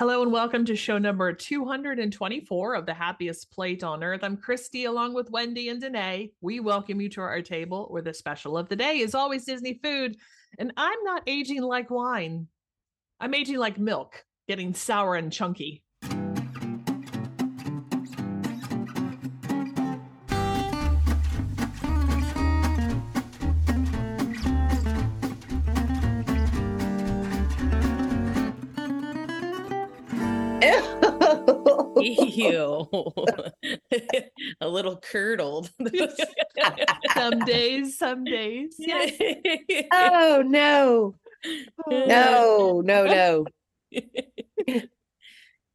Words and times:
Hello 0.00 0.22
and 0.22 0.32
welcome 0.32 0.64
to 0.64 0.74
show 0.74 0.96
number 0.96 1.30
224 1.30 2.74
of 2.74 2.86
the 2.86 2.94
happiest 2.94 3.50
plate 3.50 3.84
on 3.84 4.02
earth. 4.02 4.24
I'm 4.24 4.38
Christy 4.38 4.86
along 4.86 5.12
with 5.12 5.30
Wendy 5.30 5.68
and 5.68 5.78
Danae. 5.78 6.32
We 6.40 6.58
welcome 6.58 7.02
you 7.02 7.10
to 7.10 7.20
our 7.20 7.42
table 7.42 7.86
where 7.90 8.00
the 8.00 8.14
special 8.14 8.56
of 8.56 8.70
the 8.70 8.76
day 8.76 9.00
is 9.00 9.14
always 9.14 9.44
Disney 9.44 9.78
food. 9.82 10.16
And 10.58 10.72
I'm 10.78 11.04
not 11.04 11.24
aging 11.26 11.60
like 11.60 11.90
wine. 11.90 12.48
I'm 13.20 13.34
aging 13.34 13.58
like 13.58 13.78
milk, 13.78 14.24
getting 14.48 14.72
sour 14.72 15.16
and 15.16 15.30
chunky. 15.30 15.84
Ew. 32.40 32.88
a 34.60 34.68
little 34.68 34.96
curdled. 34.96 35.70
some 37.14 37.40
days, 37.40 37.98
some 37.98 38.24
days. 38.24 38.74
Yes. 38.78 39.12
oh 39.92 40.42
no. 40.46 41.16
No, 41.88 42.82
no, 42.84 43.04
no. 43.04 43.46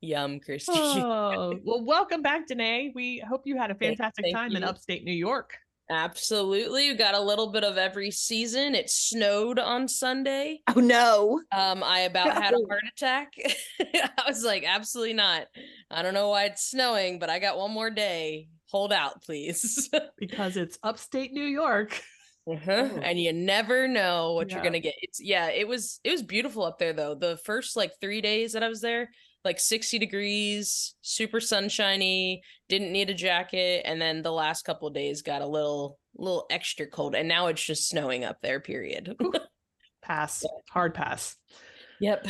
Yum, 0.02 0.40
Christy. 0.40 0.72
Oh, 0.76 1.60
well, 1.64 1.84
welcome 1.84 2.22
back, 2.22 2.48
Danae. 2.48 2.92
We 2.94 3.20
hope 3.20 3.42
you 3.46 3.58
had 3.58 3.72
a 3.72 3.76
fantastic 3.76 4.26
thank 4.26 4.36
time 4.36 4.56
in 4.56 4.64
upstate 4.64 5.04
New 5.04 5.12
York. 5.12 5.58
Absolutely. 5.90 6.90
We 6.90 6.96
got 6.98 7.14
a 7.16 7.22
little 7.22 7.52
bit 7.52 7.64
of 7.64 7.78
every 7.78 8.10
season. 8.12 8.74
It 8.74 8.90
snowed 8.90 9.60
on 9.60 9.88
Sunday. 9.88 10.62
Oh 10.76 10.80
no. 10.80 11.42
Um, 11.56 11.84
I 11.84 12.02
about 12.02 12.34
had 12.42 12.54
a 12.54 12.58
heart 12.68 12.84
attack. 12.96 13.34
I 13.80 14.24
was 14.28 14.44
like, 14.44 14.64
absolutely 14.66 15.14
not. 15.14 15.46
I 15.92 16.02
don't 16.02 16.14
know 16.16 16.30
why 16.30 16.46
it's 16.46 16.70
snowing, 16.70 17.20
but 17.20 17.30
I 17.30 17.40
got 17.40 17.58
one 17.58 17.72
more 17.72 17.92
day. 17.92 18.50
Hold 18.72 18.92
out, 18.92 19.22
please. 19.24 19.90
because 20.18 20.58
it's 20.58 20.80
upstate 20.84 21.32
New 21.34 21.44
York. 21.46 22.02
Uh-huh. 22.48 22.90
Oh. 22.94 23.00
And 23.02 23.20
you 23.20 23.34
never 23.34 23.88
know 23.88 24.34
what 24.34 24.50
Yeah. 24.50 24.56
you're 24.56 24.64
gonna 24.64 24.80
get. 24.80 24.96
It's 25.02 25.20
yeah, 25.22 25.50
it 25.50 25.68
was 25.68 26.00
it 26.04 26.12
was 26.12 26.22
beautiful 26.24 26.64
up 26.64 26.78
there 26.80 26.94
though. 26.94 27.16
The 27.16 27.38
first 27.38 27.76
like 27.76 27.94
three 28.02 28.22
days 28.22 28.54
that 28.54 28.64
I 28.64 28.68
was 28.70 28.82
there, 28.82 29.10
like 29.46 29.60
60 29.60 30.00
degrees, 30.00 30.96
super 31.02 31.40
sunshiny, 31.40 32.42
didn't 32.68 32.92
need 32.92 33.10
a 33.10 33.14
jacket, 33.14 33.84
and 33.86 34.02
then 34.02 34.22
the 34.24 34.32
last 34.32 34.64
couple 34.64 34.88
of 34.88 34.94
days 34.94 35.22
got 35.22 35.42
a 35.42 35.48
little 35.48 36.00
little 36.18 36.46
extra 36.50 36.88
cold, 36.88 37.16
and 37.16 37.28
now 37.28 37.48
it's 37.48 37.64
just 37.64 37.88
snowing 37.88 38.26
up 38.26 38.38
there. 38.42 38.60
Period. 38.60 39.16
Pass, 40.02 40.46
hard 40.70 40.94
pass. 40.94 41.36
yep. 42.00 42.28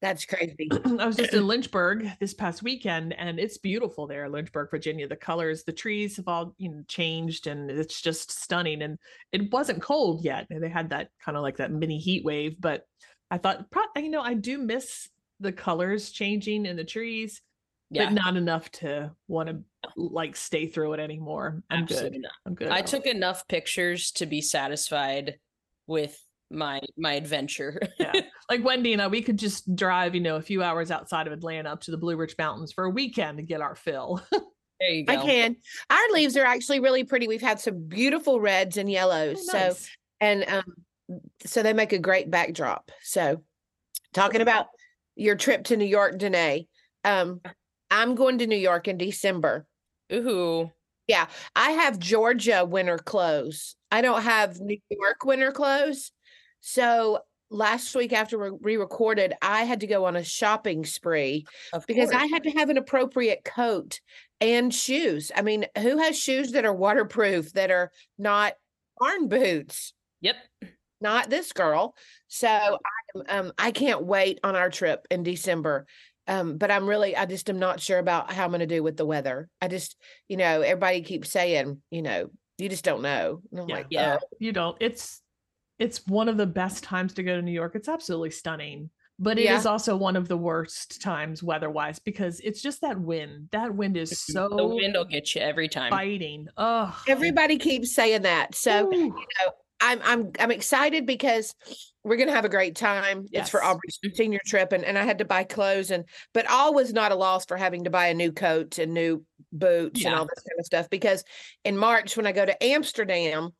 That's 0.00 0.26
crazy. 0.26 0.68
I 0.98 1.06
was 1.06 1.16
just 1.16 1.32
in 1.32 1.46
Lynchburg 1.48 2.08
this 2.20 2.34
past 2.34 2.62
weekend, 2.62 3.14
and 3.14 3.40
it's 3.40 3.58
beautiful 3.58 4.06
there, 4.06 4.28
Lynchburg, 4.28 4.70
Virginia. 4.70 5.08
The 5.08 5.16
colors, 5.16 5.64
the 5.64 5.72
trees 5.72 6.16
have 6.18 6.28
all 6.28 6.54
you 6.58 6.68
know 6.68 6.82
changed, 6.86 7.46
and 7.46 7.70
it's 7.70 8.00
just 8.00 8.30
stunning. 8.30 8.82
And 8.82 8.98
it 9.32 9.50
wasn't 9.50 9.82
cold 9.82 10.22
yet. 10.24 10.46
They 10.50 10.68
had 10.68 10.90
that 10.90 11.08
kind 11.24 11.36
of 11.36 11.42
like 11.42 11.56
that 11.56 11.72
mini 11.72 11.98
heat 11.98 12.24
wave, 12.24 12.60
but 12.60 12.86
I 13.30 13.38
thought, 13.38 13.70
pro- 13.70 13.82
you 13.96 14.10
know, 14.10 14.22
I 14.22 14.34
do 14.34 14.58
miss 14.58 15.08
the 15.40 15.52
colors 15.52 16.10
changing 16.10 16.66
in 16.66 16.76
the 16.76 16.84
trees, 16.84 17.42
Yeah. 17.90 18.06
but 18.06 18.14
not 18.14 18.36
enough 18.36 18.70
to 18.72 19.12
want 19.28 19.48
to 19.48 19.62
like 19.96 20.36
stay 20.36 20.66
through 20.66 20.94
it 20.94 21.00
anymore. 21.00 21.62
I'm 21.70 21.82
absolutely 21.84 22.10
good. 22.18 22.22
not. 22.22 22.32
I'm 22.46 22.54
good. 22.54 22.68
I 22.68 22.82
took 22.82 23.06
enough 23.06 23.46
pictures 23.48 24.10
to 24.12 24.26
be 24.26 24.40
satisfied 24.40 25.38
with 25.86 26.20
my 26.50 26.80
my 26.96 27.12
adventure. 27.12 27.80
yeah. 28.00 28.12
Like 28.50 28.64
Wendy 28.64 28.92
and 28.94 29.02
I, 29.02 29.08
we 29.08 29.22
could 29.22 29.38
just 29.38 29.74
drive, 29.76 30.14
you 30.14 30.20
know, 30.20 30.36
a 30.36 30.42
few 30.42 30.62
hours 30.62 30.90
outside 30.90 31.26
of 31.26 31.32
Atlanta 31.32 31.70
up 31.70 31.82
to 31.82 31.90
the 31.90 31.98
Blue 31.98 32.16
Ridge 32.16 32.34
Mountains 32.38 32.72
for 32.72 32.84
a 32.84 32.90
weekend 32.90 33.38
to 33.38 33.42
get 33.42 33.60
our 33.60 33.74
fill. 33.74 34.22
there 34.32 34.90
you 34.90 35.04
go. 35.04 35.12
I 35.12 35.16
can. 35.16 35.56
Our 35.90 36.10
leaves 36.12 36.36
are 36.36 36.44
actually 36.46 36.80
really 36.80 37.04
pretty. 37.04 37.28
We've 37.28 37.40
had 37.42 37.60
some 37.60 37.86
beautiful 37.86 38.40
reds 38.40 38.76
and 38.76 38.90
yellows. 38.90 39.46
Oh, 39.52 39.72
So 39.72 39.76
and 40.20 40.44
um 40.48 40.64
so 41.44 41.62
they 41.62 41.72
make 41.72 41.92
a 41.92 41.98
great 41.98 42.30
backdrop. 42.30 42.90
So 43.02 43.42
talking 44.12 44.40
about 44.40 44.66
your 45.18 45.36
trip 45.36 45.64
to 45.64 45.76
New 45.76 45.84
York, 45.84 46.18
Danae. 46.18 46.66
Um 47.04 47.40
I'm 47.90 48.14
going 48.14 48.38
to 48.38 48.46
New 48.46 48.56
York 48.56 48.88
in 48.88 48.98
December. 48.98 49.66
Ooh. 50.12 50.70
Yeah. 51.06 51.26
I 51.56 51.70
have 51.70 51.98
Georgia 51.98 52.64
winter 52.64 52.98
clothes. 52.98 53.76
I 53.90 54.02
don't 54.02 54.22
have 54.22 54.60
New 54.60 54.78
York 54.90 55.24
winter 55.24 55.52
clothes. 55.52 56.12
So 56.60 57.20
last 57.50 57.94
week 57.94 58.12
after 58.12 58.38
we 58.38 58.58
re-recorded, 58.60 59.32
I 59.40 59.64
had 59.64 59.80
to 59.80 59.86
go 59.86 60.04
on 60.04 60.16
a 60.16 60.24
shopping 60.24 60.84
spree 60.84 61.46
Of 61.72 61.86
because 61.86 62.10
I 62.10 62.26
had 62.26 62.42
to 62.42 62.50
have 62.50 62.68
an 62.68 62.76
appropriate 62.76 63.42
coat 63.44 64.00
and 64.40 64.74
shoes. 64.74 65.32
I 65.34 65.42
mean, 65.42 65.64
who 65.78 65.98
has 65.98 66.18
shoes 66.18 66.52
that 66.52 66.66
are 66.66 66.74
waterproof 66.74 67.52
that 67.54 67.70
are 67.70 67.90
not 68.18 68.52
barn 68.98 69.28
boots? 69.28 69.94
Yep. 70.20 70.36
Not 71.00 71.30
this 71.30 71.52
girl. 71.52 71.94
So 72.28 72.48
I 72.48 72.78
um 73.38 73.52
I 73.58 73.70
can't 73.70 74.04
wait 74.04 74.40
on 74.42 74.56
our 74.56 74.70
trip 74.70 75.06
in 75.10 75.22
December. 75.22 75.86
Um, 76.26 76.58
but 76.58 76.70
I'm 76.70 76.86
really 76.86 77.16
I 77.16 77.24
just 77.24 77.48
am 77.48 77.58
not 77.58 77.80
sure 77.80 77.98
about 77.98 78.32
how 78.32 78.44
I'm 78.44 78.50
gonna 78.50 78.66
do 78.66 78.82
with 78.82 78.96
the 78.96 79.06
weather. 79.06 79.48
I 79.62 79.68
just, 79.68 79.96
you 80.28 80.36
know, 80.36 80.60
everybody 80.60 81.00
keeps 81.02 81.30
saying, 81.30 81.80
you 81.90 82.02
know, 82.02 82.30
you 82.58 82.68
just 82.68 82.84
don't 82.84 83.02
know. 83.02 83.40
And 83.50 83.60
I'm 83.60 83.68
Yeah. 83.68 83.74
like, 83.76 83.86
Yeah. 83.90 84.18
"Oh." 84.22 84.26
you 84.38 84.52
don't. 84.52 84.76
It's 84.80 85.22
it's 85.78 86.04
one 86.06 86.28
of 86.28 86.36
the 86.36 86.46
best 86.46 86.82
times 86.84 87.14
to 87.14 87.22
go 87.22 87.36
to 87.36 87.42
New 87.42 87.52
York. 87.52 87.76
It's 87.76 87.88
absolutely 87.88 88.30
stunning. 88.32 88.90
But 89.20 89.38
it 89.38 89.42
is 89.50 89.64
Yeah. 89.64 89.70
also 89.70 89.96
one 89.96 90.16
of 90.16 90.28
the 90.28 90.36
worst 90.36 91.00
times 91.02 91.42
weather-wise 91.42 91.98
because 91.98 92.38
it's 92.40 92.60
just 92.60 92.80
that 92.82 93.00
wind. 93.00 93.48
That 93.52 93.74
wind 93.74 93.96
is 93.96 94.20
so 94.20 94.48
the 94.48 94.66
wind 94.66 94.94
will 94.94 95.04
get 95.04 95.34
you 95.34 95.40
every 95.40 95.68
time. 95.68 95.90
biting. 95.90 96.46
Oh, 96.56 96.96
everybody 97.08 97.58
keeps 97.58 97.94
saying 97.94 98.22
that. 98.22 98.54
So 98.54 98.90
I'm 99.80 100.00
I'm 100.02 100.32
I'm 100.38 100.50
excited 100.50 101.06
because 101.06 101.54
we're 102.04 102.16
gonna 102.16 102.32
have 102.32 102.44
a 102.44 102.48
great 102.48 102.74
time. 102.76 103.26
It's 103.32 103.50
for 103.50 103.62
Aubrey's 103.62 103.98
senior 104.14 104.40
trip, 104.46 104.72
and, 104.72 104.84
and 104.84 104.98
I 104.98 105.04
had 105.04 105.18
to 105.18 105.24
buy 105.24 105.44
clothes 105.44 105.90
and 105.90 106.04
but 106.34 106.46
all 106.50 106.74
was 106.74 106.92
not 106.92 107.12
a 107.12 107.14
loss 107.16 107.44
for 107.46 107.56
having 107.56 107.84
to 107.84 107.90
buy 107.90 108.06
a 108.06 108.14
new 108.14 108.32
coat 108.32 108.78
and 108.78 108.92
new 108.92 109.24
boots 109.52 110.04
and 110.04 110.14
all 110.14 110.24
this 110.24 110.44
kind 110.44 110.58
of 110.58 110.66
stuff 110.66 110.90
because 110.90 111.24
in 111.64 111.76
March 111.76 112.16
when 112.16 112.26
I 112.26 112.32
go 112.32 112.44
to 112.44 112.62
Amsterdam, 112.64 113.50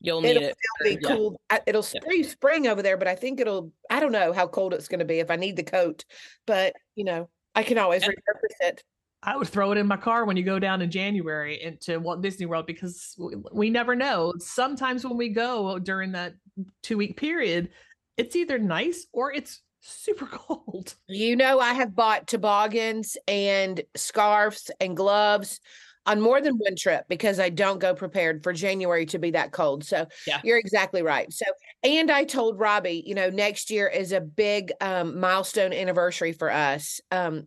You'll 0.00 0.20
need 0.20 0.36
it'll 0.36 0.42
it. 0.44 0.56
will 0.80 0.96
be 0.96 0.98
Yeah. 1.02 1.14
cool. 1.14 1.40
It'll 1.66 1.84
Yeah. 1.92 2.22
spring 2.22 2.66
over 2.66 2.82
there, 2.82 2.96
but 2.96 3.08
I 3.08 3.14
think 3.14 3.40
it'll 3.40 3.72
I 3.90 4.00
don't 4.00 4.12
know 4.12 4.32
how 4.32 4.46
cold 4.46 4.72
it's 4.74 4.88
gonna 4.88 5.04
be 5.04 5.18
if 5.18 5.30
I 5.30 5.36
need 5.36 5.56
the 5.56 5.64
coat, 5.64 6.04
but 6.46 6.74
you 6.94 7.04
know 7.04 7.28
I 7.54 7.62
can 7.64 7.78
always 7.78 8.02
Yeah. 8.02 8.10
repurpose 8.10 8.68
it. 8.68 8.84
I 9.22 9.36
would 9.36 9.48
throw 9.48 9.72
it 9.72 9.78
in 9.78 9.86
my 9.86 9.96
car 9.96 10.24
when 10.24 10.36
you 10.36 10.44
go 10.44 10.58
down 10.58 10.80
in 10.80 10.90
January 10.90 11.60
into 11.62 11.98
Walt 11.98 12.22
Disney 12.22 12.46
World 12.46 12.66
because 12.66 13.14
w- 13.18 13.42
we 13.52 13.68
never 13.68 13.96
know. 13.96 14.32
Sometimes 14.38 15.04
when 15.04 15.16
we 15.16 15.28
go 15.30 15.78
during 15.78 16.12
that 16.12 16.34
two 16.82 16.96
week 16.96 17.16
period, 17.16 17.70
it's 18.16 18.36
either 18.36 18.58
nice 18.58 19.06
or 19.12 19.32
it's 19.32 19.60
super 19.80 20.26
cold. 20.30 20.94
You 21.08 21.34
know, 21.34 21.58
I 21.58 21.74
have 21.74 21.94
bought 21.96 22.28
toboggans 22.28 23.16
and 23.26 23.80
scarves 23.96 24.70
and 24.80 24.96
gloves 24.96 25.58
on 26.06 26.20
more 26.20 26.40
than 26.40 26.54
one 26.54 26.74
trip 26.76 27.04
because 27.08 27.38
I 27.38 27.50
don't 27.50 27.80
go 27.80 27.94
prepared 27.94 28.42
for 28.42 28.52
January 28.52 29.04
to 29.06 29.18
be 29.18 29.32
that 29.32 29.52
cold. 29.52 29.84
So 29.84 30.06
Yeah. 30.26 30.40
you're 30.42 30.58
exactly 30.58 31.02
right. 31.02 31.30
So, 31.32 31.44
and 31.82 32.10
I 32.10 32.24
told 32.24 32.58
Robbie, 32.58 33.02
you 33.04 33.14
know, 33.14 33.28
next 33.30 33.70
year 33.70 33.88
is 33.88 34.12
a 34.12 34.20
big 34.20 34.72
um, 34.80 35.20
milestone 35.20 35.72
anniversary 35.72 36.32
for 36.32 36.50
us. 36.50 37.00
Um, 37.10 37.46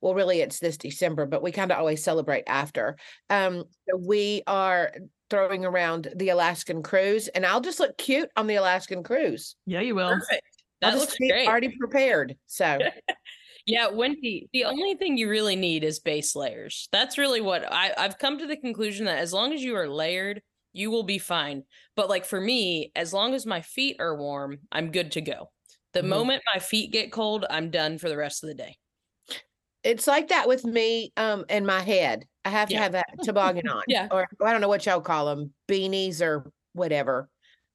well, 0.00 0.14
really, 0.14 0.40
it's 0.40 0.58
this 0.58 0.76
December, 0.76 1.26
but 1.26 1.42
we 1.42 1.52
kind 1.52 1.70
of 1.72 1.78
always 1.78 2.02
celebrate 2.02 2.44
after. 2.46 2.96
Um, 3.30 3.64
so 3.88 3.96
we 3.96 4.42
are 4.46 4.92
throwing 5.30 5.64
around 5.64 6.12
the 6.16 6.28
Alaskan 6.30 6.82
cruise, 6.82 7.28
and 7.28 7.46
I'll 7.46 7.60
just 7.60 7.80
look 7.80 7.96
cute 7.98 8.28
on 8.36 8.46
the 8.46 8.56
Alaskan 8.56 9.02
cruise. 9.02 9.56
Yeah, 9.66 9.80
you 9.80 9.94
will. 9.94 10.10
Perfect. 10.10 10.42
I'll 10.82 10.90
That 10.90 10.96
just 10.96 11.00
looks 11.08 11.18
be 11.18 11.28
great. 11.28 11.48
already 11.48 11.76
prepared. 11.78 12.36
So. 12.46 12.78
Yeah, 13.64 13.90
Wendy, 13.90 14.48
the 14.52 14.64
only 14.64 14.96
thing 14.96 15.16
you 15.16 15.28
really 15.28 15.54
need 15.54 15.84
is 15.84 16.00
base 16.00 16.34
layers. 16.34 16.88
That's 16.90 17.16
really 17.16 17.40
what 17.40 17.64
I, 17.72 17.92
I've 17.96 18.18
come 18.18 18.38
to 18.38 18.46
the 18.48 18.56
conclusion 18.56 19.06
that 19.06 19.18
as 19.18 19.32
long 19.32 19.52
as 19.52 19.62
you 19.62 19.76
are 19.76 19.88
layered, 19.88 20.42
you 20.72 20.90
will 20.90 21.04
be 21.04 21.18
fine. 21.18 21.62
But 21.94 22.08
like 22.08 22.24
for 22.24 22.40
me, 22.40 22.90
as 22.96 23.12
long 23.14 23.34
as 23.34 23.46
my 23.46 23.60
feet 23.60 23.98
are 24.00 24.16
warm, 24.16 24.58
I'm 24.72 24.90
good 24.90 25.12
to 25.12 25.20
go. 25.20 25.52
The 25.92 26.00
Mhm. 26.02 26.08
moment 26.08 26.42
my 26.52 26.58
feet 26.58 26.90
get 26.90 27.12
cold, 27.12 27.44
I'm 27.48 27.70
done 27.70 27.98
for 27.98 28.08
the 28.08 28.16
rest 28.16 28.42
of 28.42 28.48
the 28.48 28.54
day. 28.54 28.78
It's 29.84 30.06
like 30.06 30.28
that 30.28 30.46
with 30.48 30.64
me 30.64 31.12
um 31.16 31.44
in 31.48 31.66
my 31.66 31.80
head 31.80 32.24
i 32.44 32.48
have 32.50 32.68
to 32.68 32.74
Yeah. 32.74 32.82
have 32.82 32.92
that 32.92 33.06
toboggan 33.22 33.68
on 33.68 33.82
Yeah. 33.88 34.08
or 34.10 34.28
i 34.44 34.52
don't 34.52 34.60
know 34.60 34.68
what 34.68 34.84
y'all 34.86 35.00
call 35.00 35.26
them 35.26 35.52
beanies 35.68 36.20
or 36.20 36.50
whatever 36.72 37.28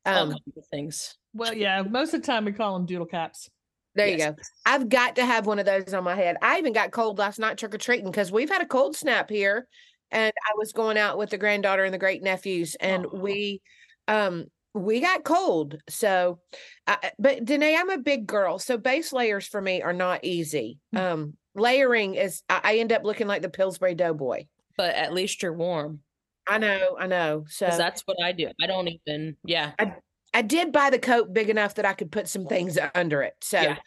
um 0.05 0.35
things. 0.71 1.15
Well, 1.33 1.53
yeah, 1.53 1.81
most 1.83 2.13
of 2.13 2.21
the 2.21 2.25
time 2.27 2.45
we 2.45 2.53
call 2.53 2.73
them 2.73 2.85
doodle 2.85 3.05
caps. 3.05 3.49
there 3.95 4.07
you 4.07 4.17
go 4.17 4.35
i've 4.65 4.89
got 4.89 5.15
to 5.17 5.25
have 5.25 5.45
one 5.45 5.59
of 5.59 5.65
those 5.65 5.93
on 5.93 6.03
my 6.03 6.15
head 6.15 6.37
i 6.41 6.57
even 6.57 6.73
got 6.73 6.91
cold 6.91 7.17
last 7.19 7.39
night 7.39 7.57
trick-or-treating 7.57 8.05
because 8.09 8.31
we've 8.31 8.49
had 8.49 8.61
a 8.61 8.65
cold 8.65 8.95
snap 8.95 9.29
here 9.29 9.67
and 10.11 10.31
i 10.49 10.51
was 10.57 10.71
going 10.71 10.97
out 10.97 11.17
with 11.17 11.29
the 11.29 11.37
granddaughter 11.37 11.83
and 11.83 11.93
the 11.93 11.97
great 11.97 12.23
nephews 12.23 12.75
and 12.79 13.05
Aw. 13.05 13.17
we 13.17 13.61
um 14.07 14.45
we 14.73 14.99
got 14.99 15.23
cold. 15.23 15.77
So, 15.89 16.39
I, 16.85 17.11
but 17.17 17.43
Danae, 17.43 17.75
I'm 17.75 17.89
a 17.89 17.97
big 17.97 18.27
girl, 18.27 18.59
so 18.59 18.77
base 18.77 19.11
layers 19.11 19.47
for 19.47 19.59
me 19.59 19.81
are 19.81 19.93
not 19.93 20.23
easy. 20.23 20.77
Mm. 20.95 20.99
Um, 20.99 21.33
layering 21.57 22.15
is 22.15 22.43
I, 22.49 22.61
I 22.63 22.77
end 22.77 22.91
up 22.93 23.03
looking 23.03 23.27
like 23.27 23.41
the 23.41 23.49
Pillsbury 23.49 23.95
Doughboy. 23.95 24.45
But 24.77 24.95
at 24.95 25.11
least 25.13 25.41
you're 25.41 25.53
warm. 25.53 26.01
I 26.47 26.59
know, 26.59 26.95
I 26.99 27.07
know. 27.07 27.45
So 27.49 27.65
that's 27.65 28.03
what 28.05 28.17
I 28.23 28.31
do. 28.31 28.49
I 28.61 28.67
don't 28.67 28.87
even 28.87 29.35
yeah. 29.43 29.71
I 29.79 29.95
I 30.33 30.43
did 30.43 30.71
buy 30.71 30.89
the 30.91 30.99
coat 30.99 31.33
big 31.33 31.49
enough 31.49 31.75
that 31.75 31.85
I 31.85 31.93
could 31.93 32.11
put 32.11 32.27
some 32.27 32.45
things 32.45 32.77
under 32.95 33.23
it. 33.23 33.35
So 33.41 33.59
Yeah. 33.59 33.77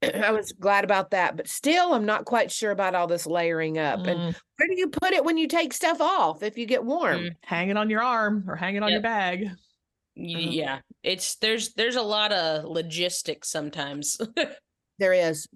I 0.24 0.30
was 0.30 0.52
glad 0.52 0.84
about 0.84 1.10
that. 1.10 1.36
But 1.36 1.48
still, 1.48 1.92
I'm 1.92 2.06
not 2.06 2.24
quite 2.24 2.52
sure 2.52 2.70
about 2.70 2.94
all 2.94 3.08
this 3.08 3.26
layering 3.26 3.78
up. 3.78 4.06
And 4.06 4.20
Mm, 4.20 4.34
where 4.56 4.68
do 4.68 4.78
you 4.78 4.88
put 4.88 5.12
it 5.12 5.24
when 5.24 5.36
you 5.36 5.48
take 5.48 5.72
stuff 5.72 6.00
off 6.00 6.42
if 6.44 6.56
you 6.56 6.66
get 6.66 6.84
warm? 6.84 7.18
Mm. 7.18 7.30
hang 7.42 7.68
it 7.70 7.76
on 7.76 7.90
your 7.90 8.02
arm 8.02 8.44
or 8.48 8.54
hang 8.54 8.76
it 8.76 8.82
on 8.84 8.92
your 8.92 9.00
bag. 9.02 9.50
Y- 10.16 10.34
Mhm. 10.36 10.52
Yeah. 10.54 10.78
It's 11.02 11.34
there's 11.36 11.74
there's 11.74 11.96
a 11.96 12.02
lot 12.02 12.32
of 12.32 12.64
logistics 12.64 13.50
sometimes. 13.50 14.18
There 15.00 15.12
is. 15.12 15.46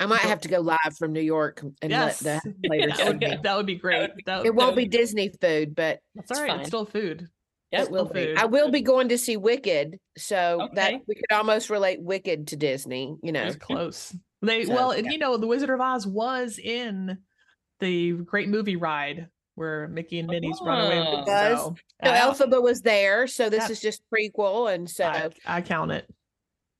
I 0.00 0.06
might 0.06 0.20
have 0.22 0.40
to 0.42 0.48
go 0.48 0.60
live 0.60 0.96
from 0.98 1.12
New 1.12 1.20
York 1.20 1.62
and 1.80 1.90
Yes, 1.90 2.22
let 2.22 2.42
the 2.42 2.54
players 2.66 2.96
that 2.98 3.06
would 3.08 3.20
be 3.20 3.36
that 3.42 3.56
would 3.56 3.66
be 3.66 3.76
great. 3.76 4.14
be- 4.16 4.22
That, 4.26 4.40
It 4.40 4.44
that 4.44 4.54
won't 4.54 4.74
would 4.74 4.82
be 4.82 4.88
Disney 4.88 5.30
food, 5.40 5.74
but 5.74 6.00
That's 6.14 6.30
all 6.32 6.38
It's 6.38 6.46
fine. 6.50 6.60
It's 6.60 6.68
still 6.68 6.84
food. 6.86 7.28
Yeah, 7.70 7.82
it 7.82 7.90
will 7.90 8.04
still 8.06 8.14
be. 8.14 8.26
food. 8.26 8.38
I 8.38 8.44
will 8.46 8.70
be 8.70 8.82
going 8.82 9.08
to 9.10 9.18
see 9.18 9.36
Wicked, 9.36 9.98
so 10.16 10.68
that 10.74 10.94
we 11.08 11.14
could 11.14 11.32
almost 11.32 11.70
relate 11.70 12.00
Wicked 12.02 12.48
to 12.48 12.56
Disney. 12.56 13.16
You 13.22 13.32
know, 13.32 13.44
was 13.44 13.56
close. 13.56 14.14
They 14.42 14.64
So, 14.64 14.74
well, 14.74 14.90
and 14.90 15.06
yeah. 15.06 15.12
you 15.12 15.18
know, 15.18 15.36
the 15.36 15.46
Wizard 15.46 15.70
of 15.70 15.80
Oz 15.80 16.06
was 16.06 16.58
in 16.58 17.18
the 17.80 18.12
Great 18.12 18.48
Movie 18.48 18.76
Ride 18.76 19.28
where 19.56 19.86
Mickey 19.88 20.18
and 20.18 20.28
Minnie's 20.28 20.58
run 20.60 20.84
away. 20.86 20.98
Oh. 20.98 21.18
with- 21.18 21.26
Was. 21.28 21.58
So, 21.60 21.74
so 22.04 22.10
I- 22.10 22.18
Elphaba 22.18 22.60
was 22.62 22.80
there, 22.82 23.26
so 23.28 23.48
this 23.48 23.64
Yeah. 23.66 23.70
is 23.70 23.80
just 23.80 24.02
prequel, 24.12 24.72
and 24.74 24.90
so 24.90 25.04
I, 25.06 25.30
I 25.46 25.60
count 25.62 25.92
it. 25.92 26.08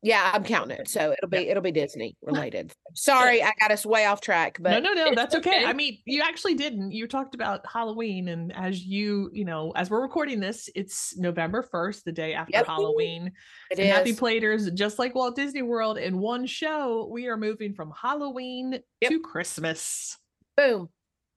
Yeah, 0.04 0.30
I'm 0.34 0.44
counting 0.44 0.76
it. 0.78 0.86
So 0.86 1.12
it'll 1.12 1.30
be 1.30 1.48
it'll 1.48 1.62
be 1.62 1.72
Disney 1.72 2.14
related. 2.22 2.72
Sorry, 2.92 3.42
I 3.42 3.52
got 3.58 3.70
us 3.70 3.86
way 3.86 4.04
off 4.04 4.20
track, 4.20 4.58
but 4.60 4.82
no, 4.82 4.92
no, 4.92 5.06
no, 5.06 5.14
that's 5.14 5.34
okay. 5.36 5.50
okay. 5.50 5.64
I 5.64 5.72
mean, 5.72 5.98
you 6.04 6.20
actually 6.22 6.54
didn't. 6.54 6.92
You 6.92 7.08
talked 7.08 7.34
about 7.34 7.64
Halloween, 7.66 8.28
and 8.28 8.54
as 8.54 8.84
you, 8.84 9.30
you 9.32 9.46
know, 9.46 9.72
as 9.76 9.88
we're 9.88 10.02
recording 10.02 10.40
this, 10.40 10.68
it's 10.74 11.16
November 11.16 11.62
first, 11.62 12.04
the 12.04 12.12
day 12.12 12.34
after 12.34 12.52
Yep. 12.52 12.66
Halloween. 12.66 13.32
it 13.70 13.78
and 13.78 13.88
Happy. 13.88 14.12
Platers, 14.14 14.70
just 14.72 14.98
like 14.98 15.14
Walt 15.14 15.36
Disney 15.36 15.62
World, 15.62 15.96
in 15.96 16.18
one 16.18 16.44
show, 16.44 17.08
we 17.10 17.26
are 17.26 17.38
moving 17.38 17.72
from 17.72 17.90
Halloween 17.98 18.78
Yep. 19.00 19.10
to 19.10 19.20
Christmas. 19.20 20.18
Boom. 20.54 20.90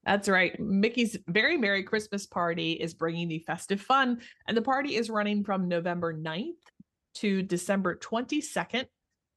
That's 0.06 0.28
right. 0.30 0.58
Mickey's 0.60 1.18
Very 1.28 1.58
Merry 1.58 1.84
Christmas 1.84 2.26
Party 2.26 2.74
is 2.74 2.94
bringing 2.94 3.30
the 3.30 3.40
festive 3.40 3.80
fun, 3.82 4.20
and 4.48 4.56
the 4.58 4.62
party 4.62 4.96
is 4.96 5.10
running 5.10 5.44
from 5.46 5.68
November 5.70 6.14
9th 6.14 6.52
to 7.20 7.42
December 7.42 7.96
22nd. 7.96 8.86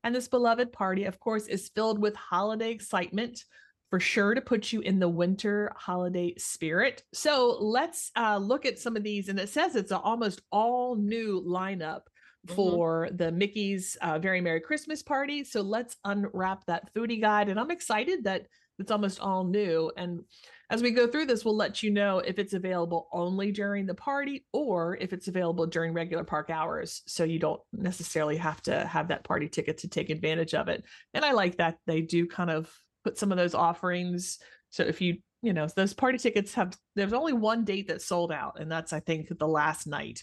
And 0.02 0.14
this 0.14 0.28
beloved 0.28 0.72
party, 0.72 1.04
of 1.04 1.20
course, 1.20 1.46
is 1.46 1.70
filled 1.74 1.98
with 1.98 2.16
holiday 2.16 2.70
excitement 2.70 3.44
for 3.90 4.00
sure 4.00 4.34
to 4.34 4.40
put 4.40 4.72
you 4.72 4.80
in 4.80 4.98
the 4.98 5.08
winter 5.08 5.72
holiday 5.76 6.34
spirit. 6.38 7.02
So 7.12 7.56
let's 7.60 8.10
uh, 8.16 8.38
look 8.38 8.64
at 8.64 8.78
some 8.78 8.96
of 8.96 9.02
these. 9.02 9.28
And 9.28 9.38
it 9.38 9.48
says 9.48 9.74
it's 9.76 9.90
an 9.90 10.00
almost 10.02 10.40
all 10.50 10.96
new 10.96 11.42
lineup 11.46 12.02
Mhm. 12.46 12.54
for 12.54 13.10
the 13.12 13.30
Mickey's 13.30 13.98
uh, 14.00 14.18
Very 14.18 14.40
Merry 14.40 14.60
Christmas 14.60 15.02
Party. 15.02 15.44
So 15.44 15.60
let's 15.60 15.96
unwrap 16.04 16.64
that 16.66 16.88
foodie 16.94 17.20
guide. 17.20 17.50
And 17.50 17.60
I'm 17.60 17.70
excited 17.70 18.24
that 18.24 18.46
it's 18.78 18.90
almost 18.90 19.20
all 19.20 19.44
new. 19.44 19.92
And 19.94 20.22
as 20.70 20.82
we 20.82 20.92
go 20.92 21.08
through 21.08 21.26
this, 21.26 21.44
we'll 21.44 21.56
let 21.56 21.82
you 21.82 21.90
know 21.90 22.20
if 22.20 22.38
it's 22.38 22.52
available 22.52 23.08
only 23.12 23.50
during 23.50 23.86
the 23.86 23.94
party 23.94 24.46
or 24.52 24.96
if 25.00 25.12
it's 25.12 25.26
available 25.26 25.66
during 25.66 25.92
regular 25.92 26.22
park 26.22 26.48
hours. 26.48 27.02
So 27.06 27.24
you 27.24 27.40
don't 27.40 27.60
necessarily 27.72 28.36
have 28.36 28.62
to 28.62 28.86
have 28.86 29.08
that 29.08 29.24
party 29.24 29.48
ticket 29.48 29.78
to 29.78 29.88
take 29.88 30.10
advantage 30.10 30.54
of 30.54 30.68
it. 30.68 30.84
And 31.12 31.24
I 31.24 31.32
like 31.32 31.56
that 31.56 31.78
they 31.86 32.02
do 32.02 32.24
kind 32.24 32.50
of 32.50 32.72
put 33.02 33.18
some 33.18 33.32
of 33.32 33.38
those 33.38 33.54
offerings. 33.54 34.38
So 34.68 34.84
if 34.84 35.00
you, 35.00 35.18
you 35.42 35.52
know, 35.52 35.66
those 35.74 35.92
party 35.92 36.18
tickets 36.18 36.54
have, 36.54 36.78
there's 36.94 37.12
only 37.12 37.32
one 37.32 37.64
date 37.64 37.88
that's 37.88 38.06
sold 38.06 38.30
out, 38.30 38.60
and 38.60 38.70
that's, 38.70 38.92
I 38.92 39.00
think, 39.00 39.36
the 39.36 39.48
last 39.48 39.88
night. 39.88 40.22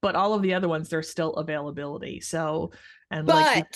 But 0.00 0.14
all 0.14 0.32
of 0.32 0.40
the 0.42 0.54
other 0.54 0.68
ones, 0.68 0.88
there's 0.88 1.10
still 1.10 1.34
availability. 1.34 2.20
So, 2.20 2.70
and 3.10 3.26
like, 3.26 3.66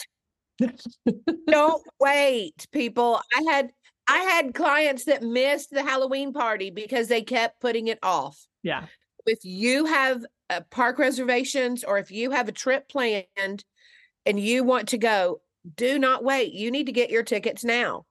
But 0.59 0.81
don't 1.47 1.83
wait, 2.01 2.67
people. 2.73 3.21
I 3.37 3.43
had 3.53 3.73
I 4.09 4.19
had 4.19 4.55
clients 4.55 5.05
that 5.05 5.23
missed 5.23 5.71
the 5.71 5.83
Halloween 5.83 6.33
party 6.33 6.71
because 6.71 7.09
they 7.09 7.23
kept 7.23 7.61
putting 7.61 7.89
it 7.89 7.99
off. 8.03 8.47
yeah, 8.63 8.87
If 9.27 9.39
you 9.45 9.87
have 9.87 10.25
uh, 10.51 10.61
park 10.71 10.99
reservations 10.99 11.85
or 11.85 11.99
if 11.99 12.11
you 12.11 12.31
have 12.33 12.49
a 12.49 12.53
trip 12.53 12.89
planned 12.89 13.27
and 14.27 14.41
you 14.41 14.65
want 14.65 14.89
to 14.89 14.99
go, 14.99 15.41
do 15.77 15.99
not 15.99 16.25
wait. 16.25 16.53
You 16.53 16.71
need 16.71 16.87
to 16.87 16.93
get 16.93 17.11
your 17.11 17.23
tickets 17.23 17.65
now. 17.65 18.05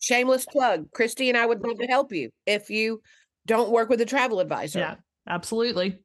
Shameless 0.00 0.46
plug. 0.46 0.90
Christy 0.92 1.28
and 1.28 1.38
I 1.38 1.46
would 1.46 1.62
love 1.62 1.78
to 1.78 1.86
help 1.86 2.12
you 2.12 2.30
if 2.46 2.70
you 2.70 3.00
don't 3.46 3.70
work 3.70 3.88
with 3.88 4.00
a 4.00 4.06
travel 4.06 4.40
advisor. 4.40 4.80
Yeah, 4.80 4.94
absolutely. 5.28 5.98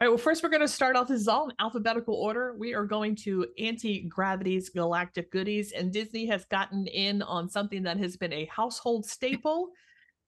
All 0.00 0.06
right. 0.06 0.10
Well, 0.12 0.18
first 0.18 0.44
we're 0.44 0.48
going 0.48 0.60
to 0.60 0.68
start 0.68 0.94
off. 0.94 1.08
This 1.08 1.20
is 1.20 1.26
all 1.26 1.48
in 1.48 1.56
alphabetical 1.58 2.14
order. 2.14 2.54
We 2.56 2.72
are 2.72 2.84
going 2.84 3.16
to 3.16 3.48
Auntie 3.58 4.02
Gravity's 4.02 4.68
Galactic 4.68 5.32
Goodies, 5.32 5.72
and 5.72 5.92
Disney 5.92 6.24
has 6.26 6.44
gotten 6.44 6.86
in 6.86 7.20
on 7.20 7.48
something 7.48 7.82
that 7.82 7.96
has 7.96 8.16
been 8.16 8.32
a 8.32 8.44
household 8.44 9.06
staple 9.06 9.70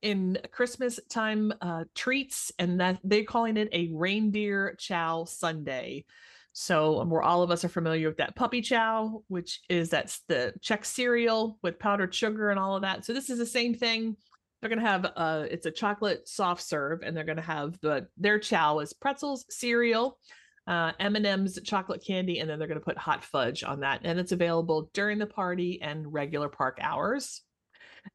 in 0.03 0.39
Christmas 0.51 0.99
time 1.09 1.53
uh, 1.61 1.85
treats, 1.95 2.51
and 2.59 2.81
that 2.81 2.99
they're 3.05 3.23
calling 3.23 3.57
it 3.57 3.69
a 3.71 3.91
reindeer 3.93 4.75
chow 4.77 5.25
Sunday. 5.25 6.05
So, 6.53 6.99
um, 6.99 7.09
we're 7.09 7.23
all 7.23 7.45
of 7.45 7.53
us 7.53 7.65
are 7.65 7.69
familiar 7.69 8.09
with 8.09 8.17
that 8.17 8.35
puppy 8.35 8.63
chow, 8.63 9.23
which 9.29 9.61
is 9.69 9.89
that's 9.89 10.23
the 10.27 10.53
Chex 10.61 10.87
cereal 10.87 11.61
with 11.63 11.79
powdered 11.79 12.13
sugar 12.13 12.51
and 12.51 12.59
all 12.59 12.75
of 12.75 12.83
that. 12.83 13.05
So, 13.05 13.13
this 13.13 13.31
is 13.31 13.39
the 13.39 13.47
same 13.47 13.77
thing 13.77 14.17
they're 14.61 14.71
gonna 14.71 14.81
have 14.81 15.07
uh 15.17 15.45
it's 15.51 15.67
a 15.67 15.71
chocolate 15.71 16.29
soft 16.29 16.63
serve 16.63 17.01
and 17.03 17.17
they're 17.17 17.25
gonna 17.25 17.41
have 17.41 17.79
the 17.81 18.07
their 18.17 18.39
chow 18.39 18.79
is 18.81 18.93
pretzels 18.93 19.45
cereal 19.51 20.19
uh 20.67 20.93
m&ms 21.01 21.59
chocolate 21.65 22.05
candy 22.07 22.39
and 22.39 22.49
then 22.49 22.59
they're 22.59 22.69
gonna 22.69 22.81
put 22.81 22.99
hot 22.99 23.25
fudge 23.25 23.65
on 23.65 23.81
that 23.81 24.01
and 24.05 24.19
it's 24.19 24.33
available 24.33 24.91
during 24.93 25.19
the 25.19 25.27
party 25.27 25.81
and 25.83 26.13
regular 26.13 26.49
park 26.49 26.79
hours 26.81 27.43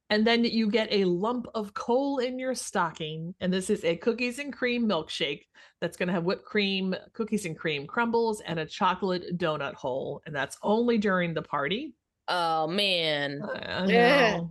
and 0.10 0.26
then 0.26 0.44
you 0.44 0.70
get 0.70 0.88
a 0.92 1.06
lump 1.06 1.46
of 1.54 1.74
coal 1.74 2.18
in 2.18 2.40
your 2.40 2.56
stocking 2.56 3.36
and 3.40 3.54
this 3.54 3.70
is 3.70 3.84
a 3.84 3.96
cookies 3.98 4.40
and 4.40 4.54
cream 4.54 4.88
milkshake 4.88 5.42
that's 5.80 5.98
going 5.98 6.08
to 6.08 6.14
have 6.14 6.24
whipped 6.24 6.46
cream 6.46 6.96
cookies 7.14 7.46
and 7.46 7.58
cream 7.58 7.86
crumbles 7.86 8.42
and 8.42 8.60
a 8.60 8.66
chocolate 8.66 9.38
donut 9.38 9.76
hole 9.76 10.22
and 10.26 10.36
that's 10.36 10.58
only 10.64 10.98
during 10.98 11.34
the 11.34 11.42
party 11.42 11.94
Oh 12.28 12.68
man. 12.68 13.42
Yeah. 13.88 14.42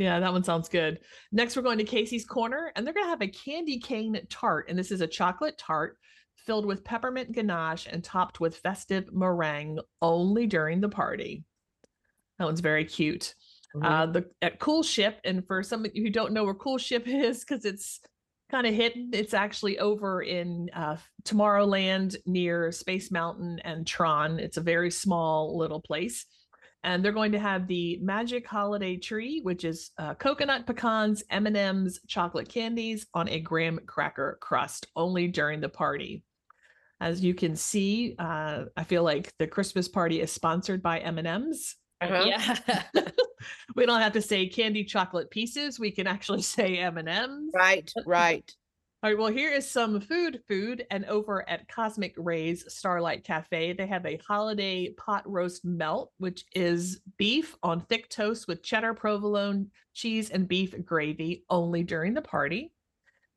Yeah, 0.00 0.18
that 0.18 0.32
one 0.32 0.42
sounds 0.42 0.70
good. 0.70 1.00
Next, 1.30 1.54
we're 1.56 1.62
going 1.62 1.76
to 1.76 1.84
Casey's 1.84 2.24
Corner, 2.24 2.72
and 2.74 2.86
they're 2.86 2.94
going 2.94 3.04
to 3.04 3.10
have 3.10 3.20
a 3.20 3.28
candy 3.28 3.78
cane 3.78 4.18
tart. 4.30 4.70
And 4.70 4.78
this 4.78 4.90
is 4.90 5.02
a 5.02 5.06
chocolate 5.06 5.58
tart 5.58 5.98
filled 6.36 6.64
with 6.64 6.82
peppermint 6.82 7.32
ganache 7.32 7.86
and 7.86 8.02
topped 8.02 8.40
with 8.40 8.56
festive 8.56 9.12
meringue 9.12 9.78
only 10.00 10.46
during 10.46 10.80
the 10.80 10.88
party. 10.88 11.44
That 12.38 12.46
one's 12.46 12.60
very 12.60 12.86
cute. 12.86 13.34
Mhm. 13.76 13.84
Uh, 13.84 14.06
the 14.06 14.30
at 14.40 14.58
Cool 14.58 14.82
Ship, 14.82 15.20
and 15.22 15.46
for 15.46 15.62
some 15.62 15.84
of 15.84 15.90
you 15.94 16.02
who 16.02 16.10
don't 16.10 16.32
know 16.32 16.44
where 16.44 16.54
Cool 16.54 16.78
Ship 16.78 17.02
is, 17.06 17.40
because 17.40 17.66
it's 17.66 18.00
kind 18.50 18.66
of 18.66 18.72
hidden, 18.72 19.10
it's 19.12 19.34
actually 19.34 19.78
over 19.80 20.22
in 20.22 20.70
uh, 20.72 20.96
Tomorrowland 21.24 22.16
near 22.24 22.72
Space 22.72 23.10
Mountain 23.10 23.60
and 23.64 23.86
Tron. 23.86 24.38
It's 24.40 24.56
a 24.56 24.62
very 24.62 24.90
small 24.90 25.58
little 25.58 25.82
place. 25.82 26.24
And 26.82 27.04
they're 27.04 27.12
going 27.12 27.32
to 27.32 27.38
have 27.38 27.66
the 27.66 27.98
Magic 28.00 28.46
Holiday 28.46 28.96
Tree, 28.96 29.40
which 29.42 29.64
is 29.64 29.90
uh, 29.98 30.14
coconut 30.14 30.66
pecans, 30.66 31.22
M 31.30 31.46
and 31.46 31.56
M's, 31.56 32.00
chocolate 32.06 32.48
candies 32.48 33.06
on 33.12 33.28
a 33.28 33.40
graham 33.40 33.80
cracker 33.86 34.38
crust, 34.40 34.86
only 34.96 35.28
during 35.28 35.60
the 35.60 35.68
party. 35.68 36.22
As 37.00 37.22
you 37.22 37.34
can 37.34 37.54
see, 37.56 38.14
uh, 38.18 38.64
I 38.76 38.84
feel 38.84 39.02
like 39.02 39.32
the 39.38 39.46
Christmas 39.46 39.88
party 39.88 40.20
is 40.20 40.32
sponsored 40.32 40.82
by 40.82 41.00
M 41.00 41.18
and 41.18 41.26
M's. 41.26 41.76
Uh-huh. 42.00 42.24
Yeah. 42.26 42.82
we 43.76 43.86
don't 43.86 44.00
have 44.00 44.12
to 44.12 44.22
say 44.22 44.46
candy 44.46 44.84
chocolate 44.84 45.30
pieces. 45.30 45.78
We 45.78 45.90
can 45.90 46.06
actually 46.06 46.42
say 46.42 46.78
M 46.78 46.98
and 46.98 47.08
M's. 47.08 47.52
Right, 47.54 47.90
right. 48.06 48.50
All 49.02 49.08
right. 49.08 49.18
Well, 49.18 49.32
here 49.32 49.50
is 49.50 49.66
some 49.66 49.98
food. 49.98 50.42
Food, 50.46 50.84
and 50.90 51.06
over 51.06 51.48
at 51.48 51.66
Cosmic 51.68 52.12
Ray's 52.18 52.70
Starlight 52.70 53.24
Cafe, 53.24 53.72
they 53.72 53.86
have 53.86 54.04
a 54.04 54.20
holiday 54.28 54.90
pot 54.90 55.22
roast 55.24 55.64
melt, 55.64 56.12
which 56.18 56.44
is 56.54 57.00
beef 57.16 57.56
on 57.62 57.80
thick 57.80 58.10
toast 58.10 58.46
with 58.46 58.62
cheddar, 58.62 58.92
provolone, 58.92 59.70
cheese, 59.94 60.28
and 60.28 60.46
beef 60.46 60.74
gravy, 60.84 61.46
only 61.48 61.82
during 61.82 62.12
the 62.12 62.20
party. 62.20 62.74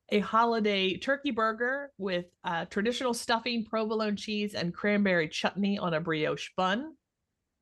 A 0.10 0.20
holiday 0.20 0.98
turkey 0.98 1.32
burger 1.32 1.91
with 1.98 2.25
uh, 2.43 2.65
traditional 2.65 3.13
stuffing, 3.13 3.63
provolone 3.63 4.17
cheese, 4.17 4.55
and 4.55 4.74
cranberry 4.74 5.29
chutney 5.29 5.79
on 5.79 5.93
a 5.93 6.01
brioche 6.01 6.50
bun, 6.58 6.93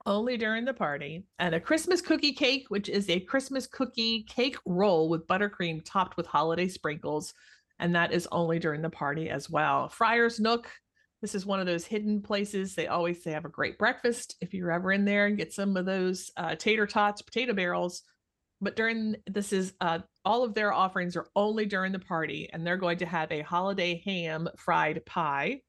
only 0.08 0.38
during 0.38 0.66
the 0.66 0.74
party. 0.74 1.24
And 1.38 1.54
a 1.54 1.60
Christmas 1.60 2.02
cookie 2.02 2.34
cake, 2.34 2.66
which 2.70 2.90
is 2.90 3.08
a 3.12 3.20
Christmas 3.20 3.68
cookie 3.68 4.24
cake 4.24 4.58
roll 4.66 5.08
with 5.08 5.28
buttercream 5.28 5.84
topped 5.86 6.18
with 6.18 6.26
holiday 6.26 6.68
sprinkles 6.68 7.36
and 7.82 7.96
that 7.96 8.14
is 8.14 8.28
only 8.32 8.60
during 8.60 8.82
the 8.82 8.90
party 8.90 9.30
as 9.30 9.50
well. 9.50 9.90
Friar's 9.90 10.40
Nook, 10.40 10.72
This 11.22 11.36
is 11.36 11.46
one 11.46 11.60
of 11.60 11.66
those 11.66 11.86
hidden 11.86 12.22
places. 12.22 12.76
They 12.76 12.88
always 12.88 13.24
they 13.24 13.32
have 13.32 13.46
a 13.46 13.50
great 13.50 13.78
breakfast. 13.78 14.38
If 14.40 14.54
you're 14.54 14.72
ever 14.72 14.92
in 14.92 15.04
there 15.04 15.26
and 15.26 15.38
get 15.38 15.52
some 15.52 15.76
of 15.76 15.86
those 15.86 16.32
uh, 16.38 16.56
tater 16.56 16.88
tots, 16.88 17.22
potato 17.22 17.54
barrels. 17.54 18.04
But 18.62 18.76
during 18.76 19.16
this 19.26 19.52
is 19.52 19.74
uh, 19.82 20.00
all 20.24 20.44
of 20.44 20.54
their 20.54 20.72
offerings 20.72 21.18
are 21.18 21.28
only 21.36 21.66
during 21.66 21.92
the 21.92 22.00
party, 22.00 22.48
and 22.54 22.66
they're 22.66 22.78
going 22.78 23.00
to 23.00 23.08
have 23.08 23.32
a 23.32 23.42
holiday 23.42 24.02
ham 24.06 24.48
fried 24.58 25.04
pie, 25.06 25.62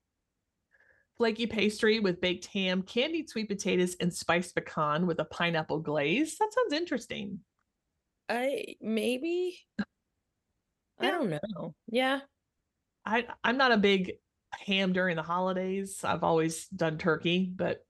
flaky 1.16 1.47
pastry 1.47 2.00
with 2.00 2.21
baked 2.21 2.47
ham, 2.47 2.83
candied 2.83 3.31
sweet 3.31 3.49
potatoes, 3.49 3.97
and 4.00 4.12
spiced 4.12 4.54
pecan 4.54 5.07
with 5.07 5.19
a 5.21 5.25
pineapple 5.25 5.81
glaze. 5.81 6.37
That 6.38 6.52
sounds 6.52 6.75
interesting. 6.75 7.40
I 8.28 8.76
maybe 8.83 9.59
I 11.02 11.11
don't 11.11 11.30
know. 11.30 11.75
Yeah. 11.88 12.21
I 13.04 13.26
I'm 13.42 13.56
not 13.56 13.73
a 13.73 13.76
big 13.76 14.12
ham 14.52 14.92
during 14.92 15.16
the 15.16 15.23
holidays. 15.23 16.00
I've 16.04 16.23
always 16.25 16.66
done 16.68 16.99
turkey, 16.99 17.50
but 17.54 17.85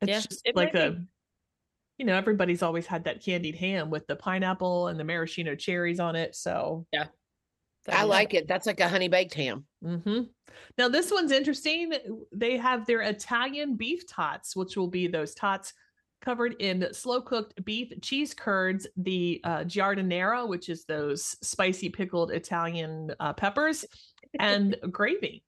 it's 0.00 0.10
Yeah, 0.10 0.20
just 0.20 0.42
it 0.44 0.56
like 0.56 0.74
might 0.74 0.82
a 0.82 0.90
be. 0.92 1.06
you 1.98 2.06
know, 2.06 2.16
everybody's 2.16 2.62
always 2.62 2.86
had 2.86 3.04
that 3.04 3.22
candied 3.22 3.54
ham 3.54 3.90
with 3.90 4.06
the 4.06 4.16
pineapple 4.16 4.88
and 4.88 4.98
the 4.98 5.04
maraschino 5.04 5.54
cherries 5.54 6.00
on 6.00 6.16
it. 6.16 6.34
So 6.34 6.86
yeah. 6.92 7.06
I 7.88 7.92
That'd 7.92 8.08
like 8.08 8.34
it. 8.34 8.48
That's 8.48 8.66
like 8.66 8.80
a 8.80 8.88
honey 8.88 9.06
baked 9.06 9.34
ham. 9.34 9.64
Mm-hmm. 9.84 10.22
Now, 10.76 10.88
this 10.88 11.12
one's 11.12 11.30
interesting. 11.30 11.92
They 12.32 12.56
have 12.56 12.84
their 12.84 13.02
Italian 13.02 13.76
beef 13.76 14.04
tots, 14.08 14.56
which 14.56 14.76
will 14.76 14.88
be 14.88 15.06
those 15.06 15.34
tots 15.34 15.72
covered 16.26 16.56
in 16.58 16.92
slow 16.92 17.20
cooked 17.20 17.64
beef 17.64 17.92
cheese 18.02 18.34
curds, 18.34 18.84
the 18.96 19.40
uh, 19.44 19.58
giardiniera, 19.60 20.46
which 20.46 20.68
is 20.68 20.84
those 20.84 21.22
spicy 21.40 21.88
pickled 21.88 22.32
Italian 22.32 23.14
uh, 23.20 23.32
peppers, 23.32 23.84
and 24.40 24.76
gravy. 24.90 25.44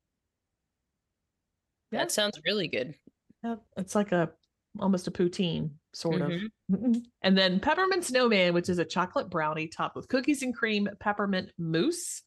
That 1.90 2.12
sounds 2.12 2.40
really 2.46 2.68
good. 2.68 2.94
Yeah, 3.42 3.56
it's 3.76 3.96
like 3.96 4.12
a 4.12 4.30
almost 4.78 5.08
a 5.08 5.10
poutine, 5.10 5.70
sort 5.92 6.20
Mhm. 6.22 6.44
of. 6.70 7.02
And 7.22 7.36
then 7.36 7.58
peppermint 7.58 8.04
snowman, 8.04 8.54
which 8.54 8.68
is 8.68 8.78
a 8.78 8.84
chocolate 8.84 9.30
brownie 9.30 9.66
topped 9.66 9.96
with 9.96 10.06
cookies 10.06 10.42
and 10.42 10.54
cream, 10.54 10.88
peppermint 11.00 11.50
mousse, 11.58 12.22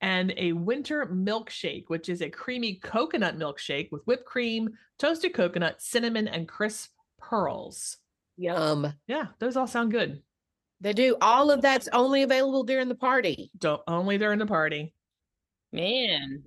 and 0.00 0.34
a 0.36 0.54
winter 0.54 1.06
milkshake, 1.06 1.84
which 1.86 2.08
is 2.08 2.20
a 2.20 2.30
creamy 2.30 2.80
coconut 2.82 3.38
milkshake 3.38 3.92
with 3.92 4.02
whipped 4.06 4.24
cream, 4.24 4.70
toasted 4.98 5.34
coconut, 5.34 5.80
cinnamon, 5.80 6.26
and 6.26 6.48
crisp 6.48 6.90
pearls. 7.20 7.98
Yum. 8.36 8.92
Yeah, 9.06 9.26
those 9.38 9.56
all 9.56 9.66
sound 9.66 9.90
good. 9.92 10.22
They 10.80 10.92
do. 10.94 11.16
All 11.20 11.50
of 11.50 11.60
that's 11.60 11.88
only 11.92 12.22
available 12.22 12.64
during 12.64 12.88
the 12.88 12.94
party. 12.94 13.50
Don't 13.58 13.82
only 13.86 14.16
during 14.18 14.38
the 14.38 14.46
party. 14.46 14.94
Man. 15.72 16.44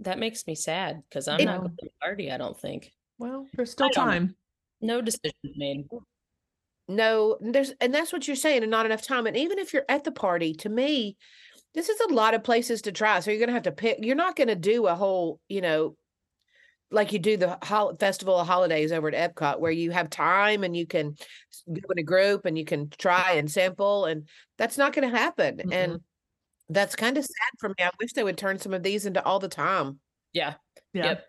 That 0.00 0.18
makes 0.18 0.46
me 0.46 0.54
sad 0.54 1.02
because 1.08 1.28
I'm 1.28 1.40
It- 1.40 1.44
not 1.46 1.60
going 1.60 1.70
to 1.70 1.84
the 1.84 1.90
party, 2.00 2.30
I 2.30 2.36
don't 2.38 2.58
think. 2.58 2.92
Well, 3.18 3.46
there's 3.54 3.70
still 3.70 3.86
I 3.86 3.90
don't 3.90 4.06
know. 4.06 4.12
time. 4.12 4.36
No 4.80 5.02
decisions 5.02 5.56
made. 5.56 5.88
No, 6.88 7.36
there's 7.40 7.70
and 7.80 7.94
that's 7.94 8.12
what 8.12 8.26
you're 8.26 8.34
saying, 8.36 8.62
and 8.62 8.70
not 8.70 8.86
enough 8.86 9.02
time. 9.02 9.26
And 9.26 9.36
even 9.36 9.58
if 9.58 9.72
you're 9.72 9.84
at 9.88 10.04
the 10.04 10.10
party, 10.12 10.54
to 10.54 10.68
me, 10.68 11.16
this 11.74 11.88
is 11.88 12.00
a 12.00 12.12
lot 12.12 12.34
of 12.34 12.42
places 12.42 12.82
to 12.82 12.92
try. 12.92 13.20
So 13.20 13.30
you're 13.30 13.40
gonna 13.40 13.52
have 13.52 13.62
to 13.64 13.72
pick. 13.72 13.98
You're 14.00 14.16
not 14.16 14.36
gonna 14.36 14.56
do 14.56 14.86
a 14.86 14.94
whole, 14.94 15.38
you 15.48 15.60
know, 15.60 15.96
like 16.90 17.12
you 17.12 17.18
do 17.18 17.36
the 17.36 17.58
hol- 17.62 17.96
festival 17.96 18.38
of 18.38 18.46
holidays 18.46 18.92
over 18.92 19.08
at 19.08 19.34
Epcot, 19.34 19.60
where 19.60 19.70
you 19.70 19.90
have 19.90 20.10
time 20.10 20.64
and 20.64 20.76
you 20.76 20.86
can 20.86 21.14
go 21.68 21.88
in 21.90 21.98
a 21.98 22.02
group 22.02 22.46
and 22.46 22.58
you 22.58 22.64
can 22.64 22.90
try 22.98 23.32
and 23.32 23.50
sample, 23.50 24.06
and 24.06 24.28
that's 24.58 24.78
not 24.78 24.92
gonna 24.92 25.08
happen. 25.08 25.58
Mm-mm. 25.58 25.72
And 25.72 26.00
that's 26.68 26.96
kind 26.96 27.18
of 27.18 27.24
sad 27.24 27.58
for 27.58 27.68
me. 27.70 27.74
I 27.80 27.90
wish 28.00 28.12
they 28.12 28.24
would 28.24 28.38
turn 28.38 28.58
some 28.58 28.74
of 28.74 28.82
these 28.82 29.04
into 29.06 29.24
all 29.24 29.40
the 29.40 29.48
time. 29.48 29.98
Yeah. 30.32 30.54
Yeah. 30.92 31.04
Yep. 31.04 31.26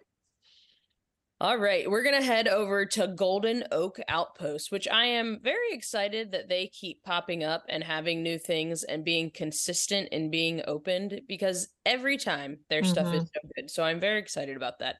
All 1.41 1.57
right, 1.57 1.89
we're 1.89 2.03
going 2.03 2.19
to 2.19 2.23
head 2.23 2.47
over 2.47 2.85
to 2.85 3.07
Golden 3.07 3.63
Oak 3.71 3.99
Outpost, 4.07 4.71
which 4.71 4.87
I 4.87 5.05
am 5.05 5.39
very 5.41 5.71
excited 5.71 6.31
that 6.33 6.47
they 6.47 6.67
keep 6.67 7.01
popping 7.01 7.43
up 7.43 7.63
and 7.67 7.83
having 7.83 8.21
new 8.21 8.37
things 8.37 8.83
and 8.83 9.03
being 9.03 9.31
consistent 9.31 10.09
in 10.09 10.29
being 10.29 10.61
opened 10.67 11.21
because 11.27 11.69
every 11.83 12.19
time 12.19 12.59
their 12.69 12.83
stuff 12.83 13.07
is 13.15 13.23
mm-hmm. 13.23 13.47
so 13.47 13.49
good. 13.55 13.71
So 13.71 13.81
I'm 13.81 13.99
very 13.99 14.19
excited 14.19 14.55
about 14.55 14.77
that. 14.81 14.97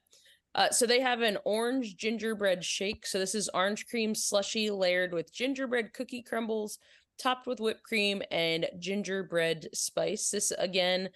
Uh, 0.54 0.70
so 0.70 0.86
they 0.86 1.00
have 1.00 1.22
an 1.22 1.38
orange 1.46 1.96
gingerbread 1.96 2.64
shake. 2.64 3.06
So 3.06 3.20
this 3.20 3.36
is 3.36 3.50
orange 3.54 3.88
cream 3.88 4.14
slushy 4.14 4.70
layered 4.70 5.14
with 5.14 5.34
gingerbread 5.34 5.94
cookie 5.94 6.24
crumbles, 6.24 6.78
topped 7.22 7.48
with 7.48 7.60
whipped 7.60 7.84
cream 7.84 8.22
and 8.32 8.68
gingerbread 8.80 9.70
spice. 9.74 10.30
This 10.32 10.52
again 10.52 11.10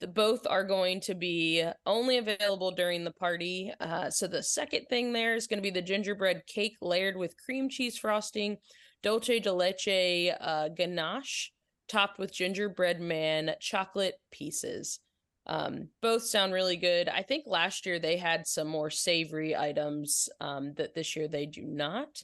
the 0.00 0.06
both 0.06 0.46
are 0.46 0.64
going 0.64 1.00
to 1.00 1.14
be 1.14 1.64
only 1.86 2.18
available 2.18 2.70
during 2.70 3.02
the 3.02 3.12
party. 3.12 3.72
Uh, 3.80 4.10
so 4.10 4.26
the 4.26 4.42
second 4.42 4.84
thing 4.90 5.12
there 5.12 5.34
is 5.34 5.46
going 5.46 5.58
to 5.58 5.62
be 5.62 5.70
the 5.70 5.80
gingerbread 5.80 6.42
cake 6.46 6.76
layered 6.82 7.16
with 7.16 7.34
cream 7.42 7.68
cheese 7.70 7.96
frosting, 7.96 8.58
dulce 9.02 9.40
de 9.40 9.52
leche 9.52 10.34
uh, 10.40 10.68
ganache, 10.68 11.50
topped 11.88 12.18
with 12.18 12.32
gingerbread 12.32 13.00
man 13.00 13.54
chocolate 13.58 14.16
pieces. 14.30 15.00
Um, 15.46 15.88
both 16.02 16.22
sound 16.22 16.52
really 16.52 16.76
good. 16.76 17.08
I 17.08 17.22
think 17.22 17.44
last 17.46 17.86
year 17.86 17.98
they 17.98 18.16
had 18.16 18.46
some 18.46 18.66
more 18.66 18.90
savory 18.90 19.54
items 19.56 20.28
um, 20.40 20.74
that 20.74 20.94
this 20.94 21.14
year 21.14 21.28
they 21.28 21.46
do 21.46 21.62
not. 21.62 22.22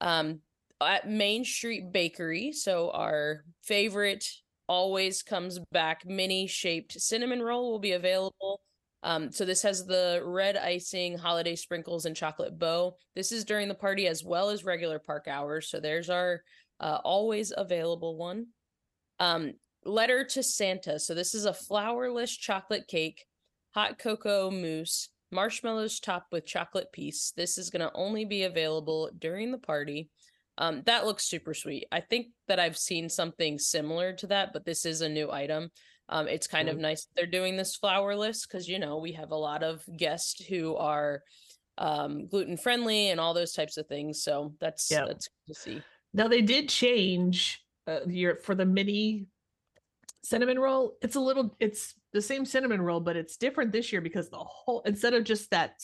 Um, 0.00 0.40
at 0.80 1.08
Main 1.08 1.44
Street 1.44 1.92
Bakery, 1.92 2.52
so 2.52 2.90
our 2.90 3.44
favorite 3.62 4.26
always 4.68 5.22
comes 5.22 5.58
back 5.70 6.04
mini 6.04 6.46
shaped 6.46 7.00
cinnamon 7.00 7.40
roll 7.40 7.70
will 7.70 7.78
be 7.78 7.92
available 7.92 8.60
um, 9.02 9.30
so 9.30 9.44
this 9.44 9.62
has 9.62 9.86
the 9.86 10.20
red 10.24 10.56
icing 10.56 11.16
holiday 11.16 11.54
sprinkles 11.54 12.04
and 12.04 12.16
chocolate 12.16 12.58
bow 12.58 12.96
this 13.14 13.30
is 13.30 13.44
during 13.44 13.68
the 13.68 13.74
party 13.74 14.08
as 14.08 14.24
well 14.24 14.50
as 14.50 14.64
regular 14.64 14.98
park 14.98 15.28
hours 15.28 15.70
so 15.70 15.78
there's 15.78 16.10
our 16.10 16.42
uh, 16.80 16.98
always 17.04 17.52
available 17.56 18.16
one 18.16 18.46
um, 19.20 19.52
letter 19.86 20.24
to 20.24 20.42
santa 20.42 20.98
so 20.98 21.14
this 21.14 21.34
is 21.34 21.44
a 21.46 21.52
flourless 21.52 22.38
chocolate 22.38 22.86
cake 22.88 23.24
hot 23.74 23.98
cocoa 23.98 24.50
mousse 24.50 25.08
marshmallows 25.32 26.00
topped 26.00 26.32
with 26.32 26.46
chocolate 26.46 26.90
piece 26.92 27.32
this 27.36 27.58
is 27.58 27.70
going 27.70 27.80
to 27.80 27.92
only 27.94 28.24
be 28.24 28.44
available 28.44 29.10
during 29.18 29.50
the 29.50 29.58
party 29.58 30.10
um, 30.58 30.82
that 30.86 31.04
looks 31.04 31.24
super 31.24 31.52
sweet. 31.52 31.86
I 31.92 32.00
think 32.00 32.28
that 32.48 32.58
I've 32.58 32.78
seen 32.78 33.08
something 33.10 33.58
similar 33.58 34.14
to 34.14 34.26
that, 34.28 34.52
but 34.52 34.64
this 34.64 34.86
is 34.86 35.02
a 35.02 35.08
new 35.08 35.30
item. 35.30 35.70
Um, 36.08 36.28
it's 36.28 36.46
kind 36.46 36.68
of 36.68 36.76
Mhm. 36.76 36.80
nice 36.80 37.04
that 37.04 37.10
they're 37.14 37.26
doing 37.26 37.56
this 37.56 37.76
flourless 37.76 38.48
because 38.48 38.68
you 38.68 38.78
know 38.78 38.96
we 38.96 39.12
have 39.12 39.32
a 39.32 39.36
lot 39.36 39.62
of 39.62 39.84
guests 39.98 40.42
who 40.46 40.74
are 40.76 41.22
um, 41.78 42.26
gluten 42.28 42.56
friendly 42.56 43.10
and 43.10 43.20
all 43.20 43.34
those 43.34 43.52
types 43.52 43.76
of 43.76 43.86
things. 43.86 44.22
So 44.22 44.54
that's 44.60 44.90
Yep. 44.90 45.08
that's 45.08 45.28
good 45.28 45.54
to 45.54 45.60
see. 45.60 45.82
Now 46.14 46.28
they 46.28 46.40
did 46.40 46.70
change 46.70 47.62
uh, 47.86 48.00
your 48.06 48.36
for 48.36 48.54
the 48.54 48.64
mini 48.64 49.26
cinnamon 50.26 50.58
roll. 50.58 50.96
It's 51.02 51.16
a 51.16 51.20
little 51.20 51.56
it's 51.60 51.94
the 52.12 52.20
same 52.22 52.44
cinnamon 52.44 52.82
roll, 52.82 53.00
but 53.00 53.16
it's 53.16 53.36
different 53.36 53.72
this 53.72 53.92
year 53.92 54.00
because 54.00 54.28
the 54.28 54.36
whole 54.38 54.82
instead 54.84 55.14
of 55.14 55.24
just 55.24 55.50
that 55.50 55.74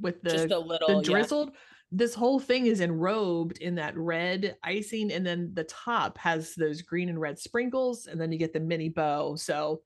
with 0.00 0.20
the 0.22 0.30
Just 0.30 0.50
a 0.50 0.58
little 0.58 0.88
the 0.88 0.94
yeah. 0.96 1.02
drizzled, 1.02 1.52
this 1.92 2.14
whole 2.14 2.40
thing 2.40 2.66
is 2.66 2.80
enrobed 2.80 3.58
in 3.58 3.76
that 3.76 3.96
red 3.96 4.56
icing, 4.62 5.12
and 5.12 5.24
then 5.24 5.52
the 5.54 5.64
top 5.64 6.18
has 6.18 6.54
those 6.54 6.82
green 6.82 7.08
and 7.08 7.20
red 7.20 7.38
sprinkles, 7.38 8.06
and 8.06 8.20
then 8.20 8.32
you 8.32 8.38
get 8.38 8.52
the 8.52 8.60
mini 8.60 8.88
bow. 8.88 9.36
So 9.36 9.82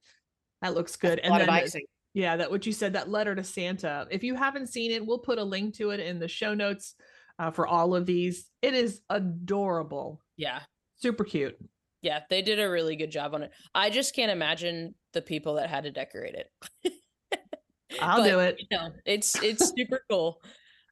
that 0.62 0.74
looks 0.74 0.96
good. 0.96 1.18
a 1.18 1.24
and 1.24 1.30
lot 1.32 1.40
of 1.42 1.46
then 1.46 1.64
the- 1.64 1.82
yeah, 2.12 2.36
that 2.38 2.50
what 2.50 2.66
you 2.66 2.72
said, 2.72 2.94
that 2.94 3.08
letter 3.08 3.34
to 3.36 3.44
Santa. 3.44 4.08
If 4.10 4.24
you 4.24 4.34
haven't 4.34 4.66
seen 4.68 4.90
it, 4.90 5.06
we'll 5.06 5.18
put 5.20 5.38
a 5.38 5.44
link 5.44 5.76
to 5.76 5.90
it 5.90 6.00
in 6.00 6.18
the 6.18 6.26
show 6.26 6.54
notes 6.54 6.96
uh, 7.38 7.52
for 7.52 7.66
all 7.68 7.94
of 7.94 8.04
these. 8.04 8.48
It 8.62 8.74
is 8.74 9.00
adorable, 9.10 10.20
Yeah. 10.36 10.60
super 10.96 11.22
cute. 11.22 11.56
Yeah, 12.02 12.20
they 12.30 12.42
did 12.42 12.58
a 12.60 12.70
really 12.70 12.96
good 12.96 13.10
job 13.10 13.34
on 13.34 13.42
it. 13.42 13.50
I 13.74 13.90
just 13.90 14.14
can't 14.14 14.30
imagine 14.32 14.94
the 15.12 15.22
people 15.22 15.54
that 15.54 15.68
had 15.68 15.84
to 15.84 15.90
decorate 15.90 16.34
it. 16.34 16.46
I'll 18.00 18.22
But, 18.22 18.28
do 18.28 18.38
it. 18.40 18.56
You 18.58 18.66
know, 18.78 18.92
it's 19.04 19.40
it's 19.42 19.72
super 19.76 20.02
cool. 20.10 20.40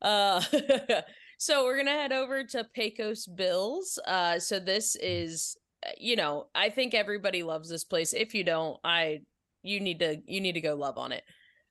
Uh 0.02 0.42
so 1.38 1.64
we're 1.64 1.76
gonna 1.76 1.92
head 1.92 2.12
over 2.12 2.44
to 2.44 2.64
Pecos 2.74 3.26
Bills. 3.26 3.98
Uh 4.06 4.38
so 4.38 4.58
this 4.58 4.96
is 4.96 5.56
uh, 5.86 5.90
you 5.98 6.16
know, 6.16 6.46
I 6.54 6.70
think 6.70 6.94
everybody 6.94 7.42
loves 7.42 7.68
this 7.68 7.84
place. 7.84 8.12
If 8.12 8.34
you 8.34 8.44
don't, 8.44 8.78
I 8.84 9.20
you 9.62 9.80
need 9.80 10.00
to 10.00 10.18
you 10.26 10.40
need 10.40 10.52
to 10.52 10.60
go 10.60 10.74
love 10.74 10.98
on 10.98 11.12
it. 11.12 11.22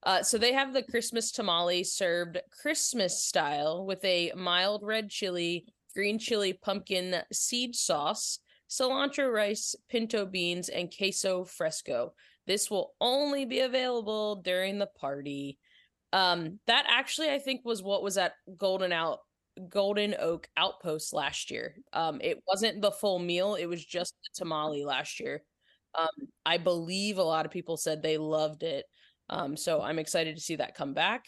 Uh, 0.03 0.24
so 0.24 0.38
they 0.38 0.53
have 0.53 0.74
the 0.74 0.84
Christmas 0.84 1.32
tamale 1.32 1.84
served 1.84 2.39
Christmas 2.62 3.24
style 3.24 3.86
with 3.86 4.03
a 4.06 4.32
mild 4.36 4.84
red 4.84 5.10
chili, 5.10 5.65
green 5.94 6.20
chili 6.20 6.53
pumpkin 6.53 7.15
seed 7.34 7.75
sauce, 7.75 8.39
cilantro 8.69 9.31
rice, 9.31 9.75
pinto 9.89 10.25
beans, 10.25 10.69
and 10.69 10.93
queso 10.95 11.43
fresco. 11.45 12.13
This 12.45 12.71
will 12.71 12.93
only 13.01 13.45
be 13.45 13.59
available 13.59 14.38
during 14.38 14.79
the 14.79 14.88
party. 14.88 15.57
Um, 16.13 16.59
that 16.67 16.86
actually 16.88 17.29
I 17.29 17.39
think 17.39 17.62
was 17.65 17.83
what 17.83 18.03
was 18.03 18.17
at 18.17 18.33
Golden 18.57 18.91
Out 18.91 19.19
Golden 19.69 20.15
Oak 20.19 20.47
Outpost 20.55 21.13
last 21.13 21.51
year. 21.51 21.75
Um, 21.93 22.19
it 22.21 22.41
wasn't 22.47 22.81
the 22.81 22.91
full 22.91 23.19
meal, 23.19 23.55
it 23.55 23.65
was 23.65 23.83
just 23.83 24.13
the 24.24 24.43
tamale 24.43 24.86
last 24.86 25.19
year. 25.19 25.43
Um, 25.97 26.29
I 26.45 26.57
believe 26.57 27.17
a 27.17 27.24
lot 27.24 27.45
of 27.45 27.51
people 27.51 27.75
said 27.75 28.01
they 28.01 28.17
loved 28.17 28.63
it. 28.63 28.86
Um, 29.29 29.57
so 29.57 29.81
I'm 29.81 30.00
excited 30.00 30.36
to 30.36 30.41
see 30.41 30.55
that 30.57 30.75
come 30.75 30.93
back. 30.93 31.25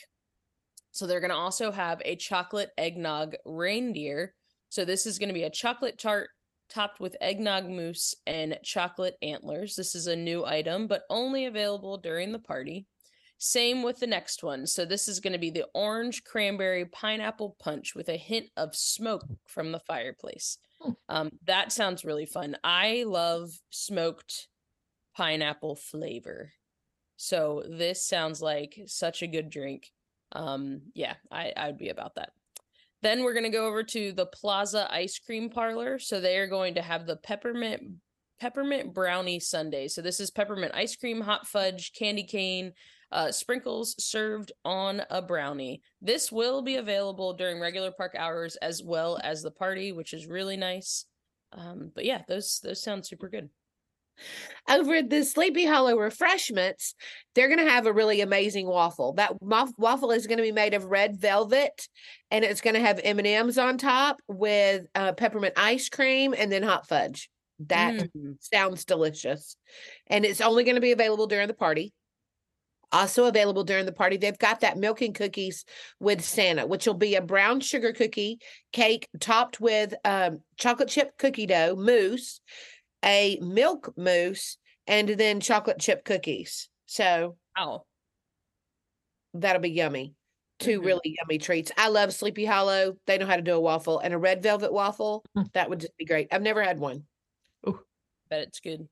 So 0.91 1.05
they're 1.05 1.19
going 1.19 1.31
to 1.31 1.36
also 1.36 1.72
have 1.72 2.01
a 2.05 2.15
chocolate 2.15 2.69
eggnog 2.77 3.36
reindeer. 3.46 4.34
So 4.69 4.86
this 4.86 5.05
is 5.05 5.19
going 5.19 5.29
to 5.29 5.34
be 5.34 5.43
a 5.43 5.50
chocolate 5.50 5.98
tart 5.98 6.29
topped 6.70 7.00
with 7.00 7.18
eggnog 7.22 7.68
mousse 7.70 8.16
and 8.28 8.58
chocolate 8.64 9.18
antlers. 9.22 9.76
This 9.76 9.96
is 9.96 10.08
a 10.08 10.16
new 10.16 10.46
item, 10.46 10.88
but 10.88 11.04
only 11.10 11.46
available 11.46 11.98
during 11.98 12.32
the 12.32 12.40
party. 12.40 12.86
Same 13.38 13.84
with 13.84 14.00
the 14.00 14.08
next 14.08 14.44
one. 14.44 14.68
So 14.68 14.84
this 14.84 15.08
is 15.08 15.22
going 15.22 15.34
to 15.34 15.40
be 15.40 15.50
the 15.50 15.66
orange 15.74 16.24
cranberry 16.26 16.86
pineapple 16.86 17.56
punch 17.60 17.96
with 17.96 18.10
a 18.10 18.18
hint 18.18 18.48
of 18.58 18.76
smoke 18.76 19.26
from 19.48 19.72
the 19.72 19.80
fireplace. 19.80 20.58
Hmm. 20.82 20.92
Um, 21.08 21.32
that 21.46 21.72
sounds 21.72 22.04
really 22.04 22.26
fun. 22.26 22.58
I 22.64 23.06
love 23.08 23.52
smoked 23.70 24.50
pineapple 25.16 25.78
flavor. 25.78 26.52
So 27.16 27.64
this 27.68 28.04
sounds 28.04 28.42
like 28.42 28.80
such 28.88 29.22
a 29.22 29.28
good 29.28 29.50
drink. 29.50 29.92
Um, 30.34 30.82
yeah, 30.94 31.16
I 31.32 31.54
I'd 31.56 31.78
be 31.78 31.90
about 31.90 32.16
that. 32.16 32.32
Then 33.01 33.24
we're 33.24 33.34
gonna 33.34 33.50
go 33.50 33.68
over 33.68 33.84
to 33.84 34.12
the 34.12 34.25
Plaza 34.25 34.88
Ice 34.91 35.20
Cream 35.20 35.50
Parlor. 35.50 36.00
So 36.00 36.20
they 36.20 36.38
are 36.38 36.48
going 36.48 36.75
to 36.75 36.82
have 36.82 37.06
the 37.06 37.18
peppermint 37.18 37.82
peppermint 38.39 38.94
brownie 38.94 39.39
sundae. 39.39 39.88
So 39.88 40.01
this 40.01 40.20
is 40.20 40.32
peppermint 40.32 40.74
ice 40.74 40.96
cream, 40.96 41.22
hot 41.22 41.46
fudge, 41.46 41.91
candy 41.94 42.24
cane, 42.24 42.74
uh, 43.12 43.32
sprinkles 43.32 43.96
served 44.03 44.51
on 44.63 45.01
a 45.10 45.22
brownie. 45.22 45.82
This 46.01 46.32
will 46.32 46.62
be 46.62 46.75
available 46.75 47.34
during 47.34 47.60
regular 47.60 47.91
park 47.91 48.15
hours 48.18 48.56
as 48.58 48.84
well 48.84 49.20
as 49.24 49.41
the 49.41 49.51
party, 49.51 49.91
which 49.91 50.13
is 50.13 50.27
really 50.27 50.58
nice. 50.58 51.06
Um, 51.51 51.91
but 51.94 52.06
yeah, 52.06 52.22
those 52.27 52.60
those 52.63 52.82
sound 52.82 53.06
super 53.06 53.27
good. 53.27 53.50
Over 54.70 54.96
at 54.96 55.10
the 55.10 55.24
Sleepy 55.24 55.66
Hollow 55.66 55.98
refreshments, 55.98 56.94
they're 57.34 57.48
going 57.48 57.66
to 57.66 57.72
have 57.72 57.88
a 57.88 57.94
really 57.94 58.22
amazing 58.22 58.68
waffle. 58.68 59.14
That 59.14 59.42
waffle 59.42 60.12
is 60.12 60.28
going 60.28 60.38
to 60.38 60.44
be 60.44 60.52
made 60.52 60.74
of 60.74 60.86
red 60.86 61.20
velvet, 61.20 61.88
and 62.30 62.46
it's 62.46 62.62
going 62.62 62.76
to 62.76 62.82
have 62.82 63.00
M 63.04 63.18
and 63.18 63.28
M's 63.28 63.58
on 63.58 63.78
top 63.78 64.22
with 64.28 64.86
uh, 64.94 65.14
peppermint 65.14 65.56
ice 65.58 65.90
cream 65.90 66.36
and 66.38 66.52
then 66.52 66.64
hot 66.64 66.88
fudge. 66.88 67.30
That 67.68 67.94
Mm. 68.16 68.38
sounds 68.40 68.86
delicious, 68.86 69.58
and 70.08 70.24
it's 70.24 70.40
only 70.42 70.64
going 70.64 70.76
to 70.76 70.82
be 70.82 70.92
available 70.94 71.28
during 71.28 71.48
the 71.48 71.54
party. 71.54 71.94
Also 72.92 73.26
available 73.26 73.64
during 73.64 73.86
the 73.86 73.92
party, 73.92 74.18
they've 74.18 74.38
got 74.40 74.62
that 74.62 74.78
milk 74.78 75.02
and 75.02 75.14
cookies 75.14 75.64
with 76.00 76.24
Santa, 76.24 76.66
which 76.66 76.88
will 76.88 76.96
be 76.96 77.16
a 77.16 77.22
brown 77.22 77.60
sugar 77.60 77.94
cookie 77.94 78.40
cake 78.72 79.08
topped 79.20 79.60
with 79.60 79.94
um, 80.06 80.40
chocolate 80.58 80.90
chip 80.90 81.12
cookie 81.20 81.46
dough 81.46 81.76
mousse, 81.76 82.42
a 83.03 83.38
milk 83.41 83.94
mousse, 83.98 84.58
and 84.88 85.10
then 85.10 85.39
chocolate 85.39 85.79
chip 85.79 86.03
cookies. 86.06 86.70
So 86.86 87.38
oh, 87.58 87.86
that'll 89.34 89.62
be 89.62 89.70
yummy. 89.72 90.13
2 90.60 90.82
Mhm. 90.82 90.86
really 90.86 91.15
yummy 91.20 91.38
treats. 91.38 91.72
I 91.77 91.88
love 91.88 92.13
Sleepy 92.13 92.44
Hollow. 92.46 92.98
They 93.06 93.18
know 93.18 93.25
how 93.25 93.38
to 93.38 93.41
do 93.41 93.53
a 93.53 93.60
waffle 93.60 94.00
and 94.00 94.13
a 94.13 94.18
red 94.18 94.44
velvet 94.44 94.74
waffle. 94.74 95.24
Mm. 95.38 95.51
That 95.53 95.70
would 95.70 95.79
just 95.79 95.96
be 95.98 96.06
great. 96.06 96.27
I've 96.32 96.41
never 96.41 96.62
had 96.63 96.79
one. 96.79 97.06
Bet 98.29 98.41
it's 98.41 98.60
good. 98.60 98.88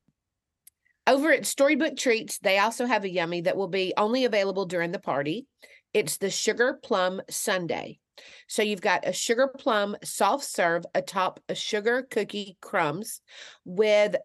Over 1.05 1.31
at 1.31 1.45
Storybook 1.45 1.95
Treats, 1.95 2.39
they 2.39 2.57
also 2.57 2.85
have 2.85 3.03
a 3.03 3.09
yummy 3.09 3.41
that 3.41 3.55
will 3.55 3.67
be 3.67 3.93
only 3.97 4.25
available 4.25 4.65
during 4.65 4.91
the 4.91 4.99
party. 4.99 5.45
It's 5.93 6.17
the 6.17 6.29
Sugar 6.29 6.79
Plum 6.83 7.21
Sundae. 7.29 7.99
So 8.47 8.61
you've 8.61 8.81
got 8.81 9.07
a 9.07 9.13
sugar 9.13 9.47
plum 9.47 9.95
soft 10.03 10.43
serve 10.45 10.85
atop 10.95 11.39
a 11.49 11.55
sugar 11.55 12.03
cookie 12.09 12.57
crumbs 12.61 13.21
with 13.65 14.15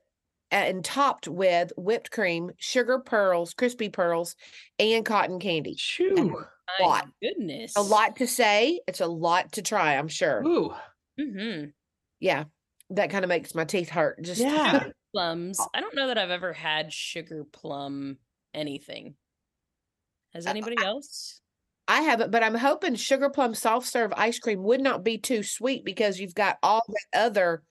and 0.50 0.84
topped 0.84 1.26
with 1.28 1.72
whipped 1.76 2.10
cream, 2.10 2.50
sugar 2.58 2.98
pearls, 2.98 3.54
crispy 3.54 3.88
pearls, 3.88 4.36
and 4.78 5.04
cotton 5.04 5.38
candy. 5.40 5.74
Shoo. 5.76 6.14
My 6.78 6.86
lot. 6.86 7.08
goodness. 7.22 7.72
A 7.76 7.82
lot 7.82 8.16
to 8.16 8.26
say. 8.26 8.80
It's 8.86 9.00
a 9.00 9.06
lot 9.06 9.52
to 9.52 9.62
try, 9.62 9.96
I'm 9.96 10.08
sure. 10.08 10.42
Ooh. 10.46 10.74
Mm-hmm. 11.18 11.70
Yeah. 12.20 12.44
That 12.90 13.10
kind 13.10 13.24
of 13.24 13.28
makes 13.30 13.54
my 13.54 13.64
teeth 13.64 13.88
hurt. 13.88 14.22
Just 14.22 14.40
Yeah. 14.40 14.84
Plums. 15.14 15.58
I 15.74 15.80
don't 15.82 15.94
know 15.94 16.06
that 16.06 16.16
I've 16.16 16.30
ever 16.30 16.54
had 16.54 16.92
sugar 16.92 17.44
plum 17.44 18.16
anything. 18.54 19.14
Has 20.32 20.46
Uh, 20.46 20.50
anybody 20.50 20.76
else? 20.82 21.41
I 21.88 22.02
haven't, 22.02 22.30
but 22.30 22.42
I'm 22.42 22.54
hoping 22.54 22.94
sugar 22.94 23.28
plum 23.28 23.54
soft 23.54 23.86
serve 23.86 24.12
ice 24.16 24.38
cream 24.38 24.62
would 24.62 24.80
not 24.80 25.04
be 25.04 25.18
too 25.18 25.42
sweet 25.42 25.84
because 25.84 26.18
you've 26.18 26.34
got 26.34 26.58
all 26.62 26.82
the 26.88 27.18
other 27.18 27.62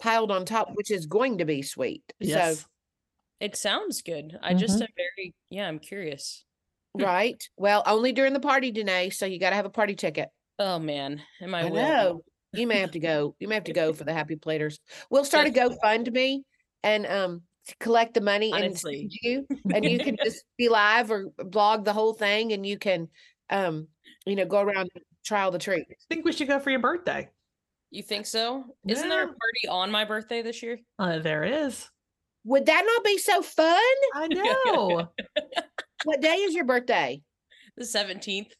piled 0.00 0.30
on 0.30 0.44
top, 0.44 0.70
which 0.74 0.90
is 0.90 1.06
going 1.06 1.38
to 1.38 1.44
be 1.44 1.62
sweet. 1.62 2.02
Yes. 2.20 2.60
So, 2.60 2.64
It 3.40 3.56
sounds 3.56 4.02
good. 4.02 4.38
I 4.42 4.54
just 4.54 4.78
Mhm. 4.78 4.82
am 4.82 4.88
very 4.96 5.34
yeah, 5.50 5.68
I'm 5.68 5.78
curious. 5.78 6.44
right. 6.94 7.42
Well, 7.56 7.82
only 7.86 8.12
during 8.12 8.32
the 8.32 8.40
party, 8.40 8.70
Danae. 8.70 9.10
So 9.10 9.26
you 9.26 9.38
got 9.40 9.50
to 9.50 9.56
have 9.56 9.66
a 9.66 9.70
party 9.70 9.94
ticket. 9.94 10.28
Oh 10.58 10.78
man, 10.78 11.20
am 11.40 11.54
I, 11.54 11.62
I 11.62 11.68
know. 11.68 12.22
You 12.52 12.66
may 12.68 12.78
have 12.78 12.92
to 12.92 13.00
go. 13.00 13.34
You 13.40 13.48
may 13.48 13.56
have 13.56 13.64
to 13.64 13.72
go 13.72 13.92
for 13.92 14.04
the 14.04 14.12
happy 14.12 14.36
platers. 14.36 14.78
We'll 15.10 15.24
start 15.24 15.48
a 15.48 15.50
GoFundMe 15.50 16.42
and 16.84 17.06
um 17.06 17.42
collect 17.80 18.14
the 18.14 18.20
money 18.20 18.52
Honestly. 18.52 19.00
and 19.02 19.12
you, 19.22 19.46
and 19.74 19.88
you 19.88 19.98
can 20.04 20.16
just 20.22 20.44
be 20.56 20.68
live 20.68 21.10
or 21.10 21.26
blog 21.38 21.84
the 21.84 21.92
whole 21.92 22.14
thing, 22.14 22.52
and 22.52 22.64
you 22.64 22.78
can 22.78 23.08
um 23.50 23.88
you 24.26 24.36
know 24.36 24.44
go 24.44 24.60
around 24.60 24.90
and 24.94 25.04
try 25.24 25.42
all 25.42 25.50
the 25.50 25.58
treats. 25.58 25.90
I 25.90 26.14
think 26.14 26.24
we 26.24 26.32
should 26.32 26.48
go 26.48 26.58
for 26.58 26.70
your 26.70 26.80
birthday. 26.80 27.28
You 27.90 28.02
think 28.02 28.26
so? 28.26 28.64
Isn't 28.88 29.08
there 29.08 29.22
a 29.22 29.26
party 29.26 29.68
on 29.70 29.90
my 29.90 30.04
birthday 30.04 30.42
this 30.42 30.62
year? 30.62 30.78
Uh, 30.98 31.20
there 31.20 31.44
is. 31.44 31.88
Would 32.44 32.66
that 32.66 32.84
not 32.84 33.04
be 33.04 33.18
so 33.18 33.40
fun? 33.40 33.80
I 34.14 34.28
know. 34.28 35.08
What 36.04 36.20
day 36.20 36.34
is 36.34 36.54
your 36.54 36.64
birthday? 36.64 37.22
The 37.76 37.84
17th. 37.84 38.50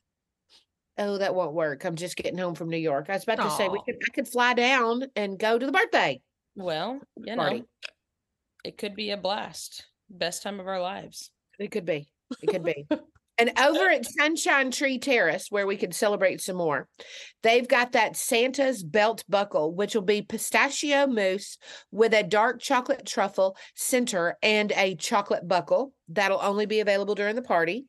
Oh, 0.96 1.18
that 1.18 1.34
won't 1.34 1.52
work. 1.52 1.84
I'm 1.84 1.96
just 1.96 2.16
getting 2.16 2.38
home 2.38 2.54
from 2.54 2.70
New 2.70 2.78
York. 2.78 3.06
I 3.10 3.14
was 3.14 3.24
about 3.24 3.42
to 3.42 3.50
say 3.50 3.68
we 3.68 3.82
could 3.84 3.96
I 3.96 4.12
could 4.14 4.28
fly 4.28 4.54
down 4.54 5.04
and 5.16 5.38
go 5.38 5.58
to 5.58 5.66
the 5.66 5.72
birthday. 5.72 6.20
Well, 6.56 7.00
you 7.16 7.34
know, 7.36 7.42
Party. 7.42 7.64
it 8.64 8.78
could 8.78 8.94
be 8.94 9.10
a 9.10 9.16
blast. 9.16 9.84
Best 10.08 10.42
time 10.42 10.60
of 10.60 10.68
our 10.68 10.80
lives. 10.80 11.30
It 11.58 11.70
could 11.70 11.84
be. 11.84 12.08
It 12.40 12.46
could 12.46 12.64
be. 12.64 12.86
and 13.38 13.52
over 13.58 13.90
at 13.90 14.06
Sunshine 14.06 14.70
Tree 14.70 14.98
Terrace, 14.98 15.50
where 15.50 15.66
we 15.66 15.76
could 15.76 15.94
celebrate 15.94 16.40
some 16.40 16.56
more, 16.56 16.88
they've 17.42 17.66
got 17.66 17.92
that 17.92 18.16
Santa's 18.16 18.82
belt 18.82 19.24
buckle, 19.28 19.74
which 19.74 19.94
will 19.94 20.02
be 20.02 20.22
pistachio 20.22 21.06
mousse 21.06 21.58
with 21.90 22.14
a 22.14 22.22
dark 22.22 22.60
chocolate 22.60 23.04
truffle 23.04 23.56
center 23.74 24.36
and 24.42 24.72
a 24.72 24.94
chocolate 24.94 25.48
buckle. 25.48 25.92
That'll 26.08 26.40
only 26.40 26.66
be 26.66 26.80
available 26.80 27.16
during 27.16 27.34
the 27.34 27.42
party. 27.42 27.86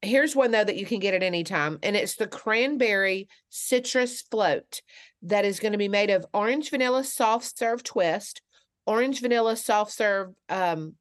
Here's 0.00 0.36
one 0.36 0.52
though 0.52 0.64
that 0.64 0.76
you 0.76 0.86
can 0.86 1.00
get 1.00 1.14
at 1.14 1.22
any 1.22 1.44
time, 1.44 1.78
and 1.82 1.94
it's 1.96 2.14
the 2.14 2.28
cranberry 2.28 3.28
citrus 3.50 4.22
float 4.22 4.80
that 5.22 5.44
is 5.44 5.60
going 5.60 5.72
to 5.72 5.78
be 5.78 5.88
made 5.88 6.10
of 6.10 6.24
orange 6.32 6.70
vanilla 6.70 7.04
soft 7.04 7.58
serve 7.58 7.82
twist, 7.82 8.40
orange 8.86 9.20
vanilla 9.20 9.56
soft 9.56 9.92
serve 9.92 10.32
um, 10.48 10.94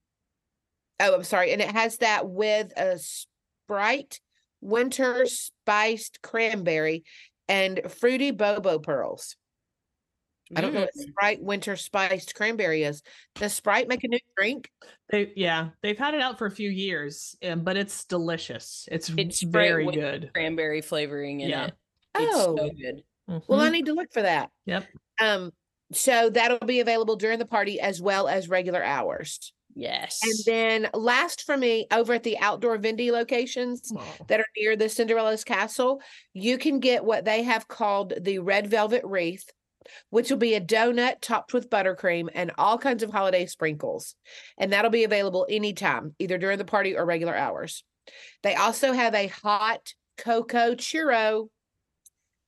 Oh, 1.00 1.14
I'm 1.14 1.24
sorry. 1.24 1.52
And 1.54 1.62
it 1.62 1.72
has 1.72 1.98
that 1.98 2.28
with 2.28 2.76
a 2.78 3.00
Sprite, 3.78 4.22
winter 4.62 5.26
spiced 5.26 6.22
cranberry, 6.22 7.04
and 7.50 7.82
fruity 7.92 8.32
boba 8.32 8.82
pearls. 8.82 9.36
I 10.56 10.62
don't 10.62 10.74
know 10.74 10.80
what 10.82 10.94
Mm. 10.98 11.10
Sprite 11.10 11.42
winter 11.44 11.76
spiced 11.76 12.34
cranberry 12.34 12.84
is. 12.84 13.04
Does 13.36 13.54
Sprite 13.54 13.90
make 13.90 14.06
a 14.06 14.08
new 14.08 14.20
drink? 14.38 14.72
They 15.10 15.34
yeah, 15.36 15.72
they've 15.84 15.98
had 15.98 16.14
it 16.14 16.22
out 16.22 16.38
for 16.38 16.46
a 16.46 16.52
few 16.52 16.70
years, 16.70 17.36
but 17.58 17.76
it's 17.76 18.06
delicious. 18.06 18.88
It's, 18.90 19.10
It's 19.18 19.42
very 19.44 19.86
good. 19.92 20.32
cranberry 20.34 20.80
flavoring 20.80 21.42
in 21.42 21.50
Yeah. 21.50 21.66
it. 21.66 21.74
It's 22.18 22.36
Oh, 22.38 22.56
so 22.56 22.70
good. 22.70 23.04
well, 23.50 23.60
I 23.60 23.68
Mhm. 23.68 23.72
need 23.74 23.86
to 23.88 23.94
look 23.94 24.14
for 24.14 24.22
that. 24.22 24.50
Yep. 24.66 24.86
Um, 25.20 25.52
so 25.92 26.30
that'll 26.30 26.66
be 26.66 26.80
available 26.80 27.18
during 27.18 27.40
the 27.40 27.46
party 27.46 27.82
as 27.82 28.02
well 28.02 28.30
as 28.30 28.48
regular 28.48 28.82
hours. 28.82 29.52
Yes. 29.80 30.20
And 30.24 30.34
then 30.48 30.90
last 30.96 31.44
for 31.44 31.56
me, 31.56 31.86
over 31.92 32.14
at 32.14 32.24
the 32.24 32.40
outdoor 32.40 32.80
Vindy 32.80 33.12
locations, 33.12 33.92
Wow. 33.94 34.04
that 34.28 34.40
are 34.40 34.48
near 34.58 34.76
the 34.76 34.90
Cinderella's 34.90 35.44
castle, 35.44 36.02
you 36.34 36.58
can 36.58 36.80
get 36.80 37.06
what 37.06 37.26
they 37.26 37.44
have 37.44 37.68
called 37.68 38.14
the 38.20 38.40
red 38.40 38.68
velvet 38.68 39.04
wreath, 39.06 39.52
which 40.10 40.32
will 40.32 40.38
be 40.40 40.56
a 40.56 40.62
donut 40.62 41.22
topped 41.22 41.54
with 41.54 41.70
buttercream 41.70 42.28
and 42.34 42.52
all 42.58 42.80
kinds 42.80 43.04
of 43.04 43.12
holiday 43.12 43.46
sprinkles. 43.46 44.16
And 44.58 44.74
that'll 44.74 44.90
be 44.90 45.04
available 45.04 45.46
anytime, 45.48 46.16
either 46.18 46.40
during 46.40 46.58
the 46.58 46.66
party 46.66 46.98
or 46.98 47.06
regular 47.06 47.36
hours. 47.36 47.84
They 48.42 48.56
also 48.56 48.94
have 48.94 49.14
a 49.14 49.28
hot 49.28 49.94
cocoa 50.18 50.74
churro, 50.74 51.50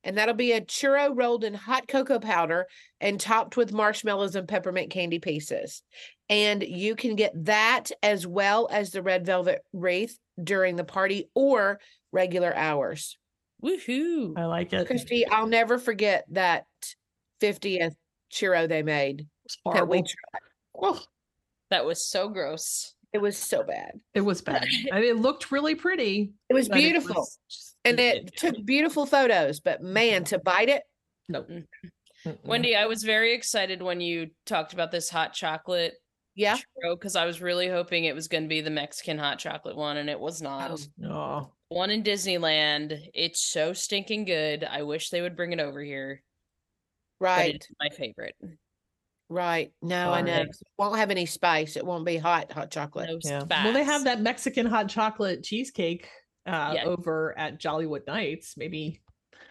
and 0.04 0.18
that'll 0.18 0.34
be 0.34 0.54
a 0.54 0.62
churro 0.62 1.12
rolled 1.14 1.44
in 1.44 1.54
hot 1.54 1.88
cocoa 1.88 2.20
powder 2.20 2.66
and 3.00 3.20
topped 3.20 3.56
with 3.56 3.72
marshmallows 3.72 4.36
and 4.36 4.48
peppermint 4.48 4.90
candy 4.90 5.20
pieces. 5.20 5.84
And 6.30 6.62
you 6.64 6.96
can 6.96 7.16
get 7.16 7.34
that 7.46 7.92
as 8.04 8.28
well 8.28 8.68
as 8.72 8.92
the 8.92 9.02
red 9.02 9.26
velvet 9.26 9.62
wreath 9.74 10.18
during 10.42 10.76
the 10.76 10.84
party 10.84 11.30
or 11.34 11.80
regular 12.12 12.56
hours. 12.56 13.18
Woohoo. 13.64 14.38
I 14.38 14.46
like 14.46 14.72
it. 14.72 14.86
Christy, 14.88 15.28
I'll 15.28 15.48
never 15.48 15.78
forget 15.80 16.26
that 16.30 16.66
50th 17.42 17.96
churro 18.32 18.68
they 18.70 18.84
made 18.84 19.28
that 19.74 19.88
we 19.88 19.98
tried. 20.02 20.42
Oh, 20.82 21.02
That 21.72 21.86
was 21.86 22.08
so 22.08 22.30
gross. 22.30 22.94
It 23.12 23.18
was 23.18 23.36
so 23.38 23.64
bad. 23.64 24.00
It 24.14 24.22
was 24.22 24.42
bad. 24.42 24.68
I 24.94 25.00
mean, 25.02 25.10
it 25.10 25.18
looked 25.18 25.52
really 25.52 25.76
pretty. 25.76 26.32
It 26.48 26.54
was 26.54 26.70
but 26.70 26.78
it 26.78 26.82
beautiful. 26.82 27.16
was 27.16 27.40
just- 27.50 27.76
and 27.86 28.00
it 28.00 28.36
took 28.36 28.56
beautiful 28.66 29.06
photos, 29.06 29.62
but 29.62 29.82
man, 29.82 30.26
to 30.26 30.38
bite 30.38 30.70
it, 30.70 30.84
Nope. 31.30 31.48
Mm. 31.50 31.66
Mm-mm. 32.26 32.38
Wendy, 32.44 32.76
I 32.76 32.86
was 32.88 33.04
very 33.04 33.34
excited 33.34 33.82
when 33.82 34.02
you 34.02 34.32
talked 34.46 34.74
about 34.74 34.92
this 34.92 35.10
hot 35.10 35.34
chocolate 35.34 35.94
yeah. 36.40 36.58
because 36.92 37.16
I 37.16 37.26
was 37.26 37.42
really 37.42 37.68
hoping 37.68 38.06
it 38.06 38.16
was 38.16 38.28
going 38.28 38.44
to 38.44 38.50
be 38.50 38.62
the 38.62 38.70
Mexican 38.70 39.18
hot 39.18 39.40
chocolate 39.40 39.76
one, 39.76 39.98
and 39.98 40.10
it 40.10 40.20
was 40.20 40.42
not. 40.42 40.72
Oh. 41.04 41.08
Oh, 41.08 41.52
One 41.70 41.90
in 41.92 42.02
Disneyland. 42.04 43.10
It's 43.14 43.42
so 43.42 43.74
stinking 43.74 44.26
good. 44.26 44.64
I 44.64 44.84
wish 44.84 45.10
they 45.10 45.22
would 45.22 45.36
bring 45.36 45.52
it 45.54 45.60
over 45.60 45.82
here. 45.84 46.24
But 47.20 47.26
Right. 47.26 47.56
it's 47.56 47.68
my 47.80 47.90
favorite. 47.90 48.36
Right. 49.30 49.72
No, 49.82 50.12
I 50.12 50.22
know. 50.22 50.42
It 50.42 50.56
won't 50.78 50.98
have 50.98 51.12
any 51.12 51.26
spice. 51.28 51.76
It 51.76 51.86
won't 51.86 52.06
be 52.06 52.18
hot, 52.18 52.52
hot 52.52 52.72
chocolate. 52.72 53.10
No 53.10 53.20
yeah. 53.24 53.44
Well, 53.64 53.74
they 53.74 53.84
have 53.84 54.06
that 54.06 54.22
Mexican 54.22 54.66
hot 54.66 54.90
chocolate 54.90 55.44
cheesecake 55.44 56.08
uh, 56.48 56.72
Yeah. 56.76 56.86
over 56.86 57.38
at 57.38 57.60
Jollywood 57.60 58.08
Nights. 58.08 58.56
Maybe 58.58 59.02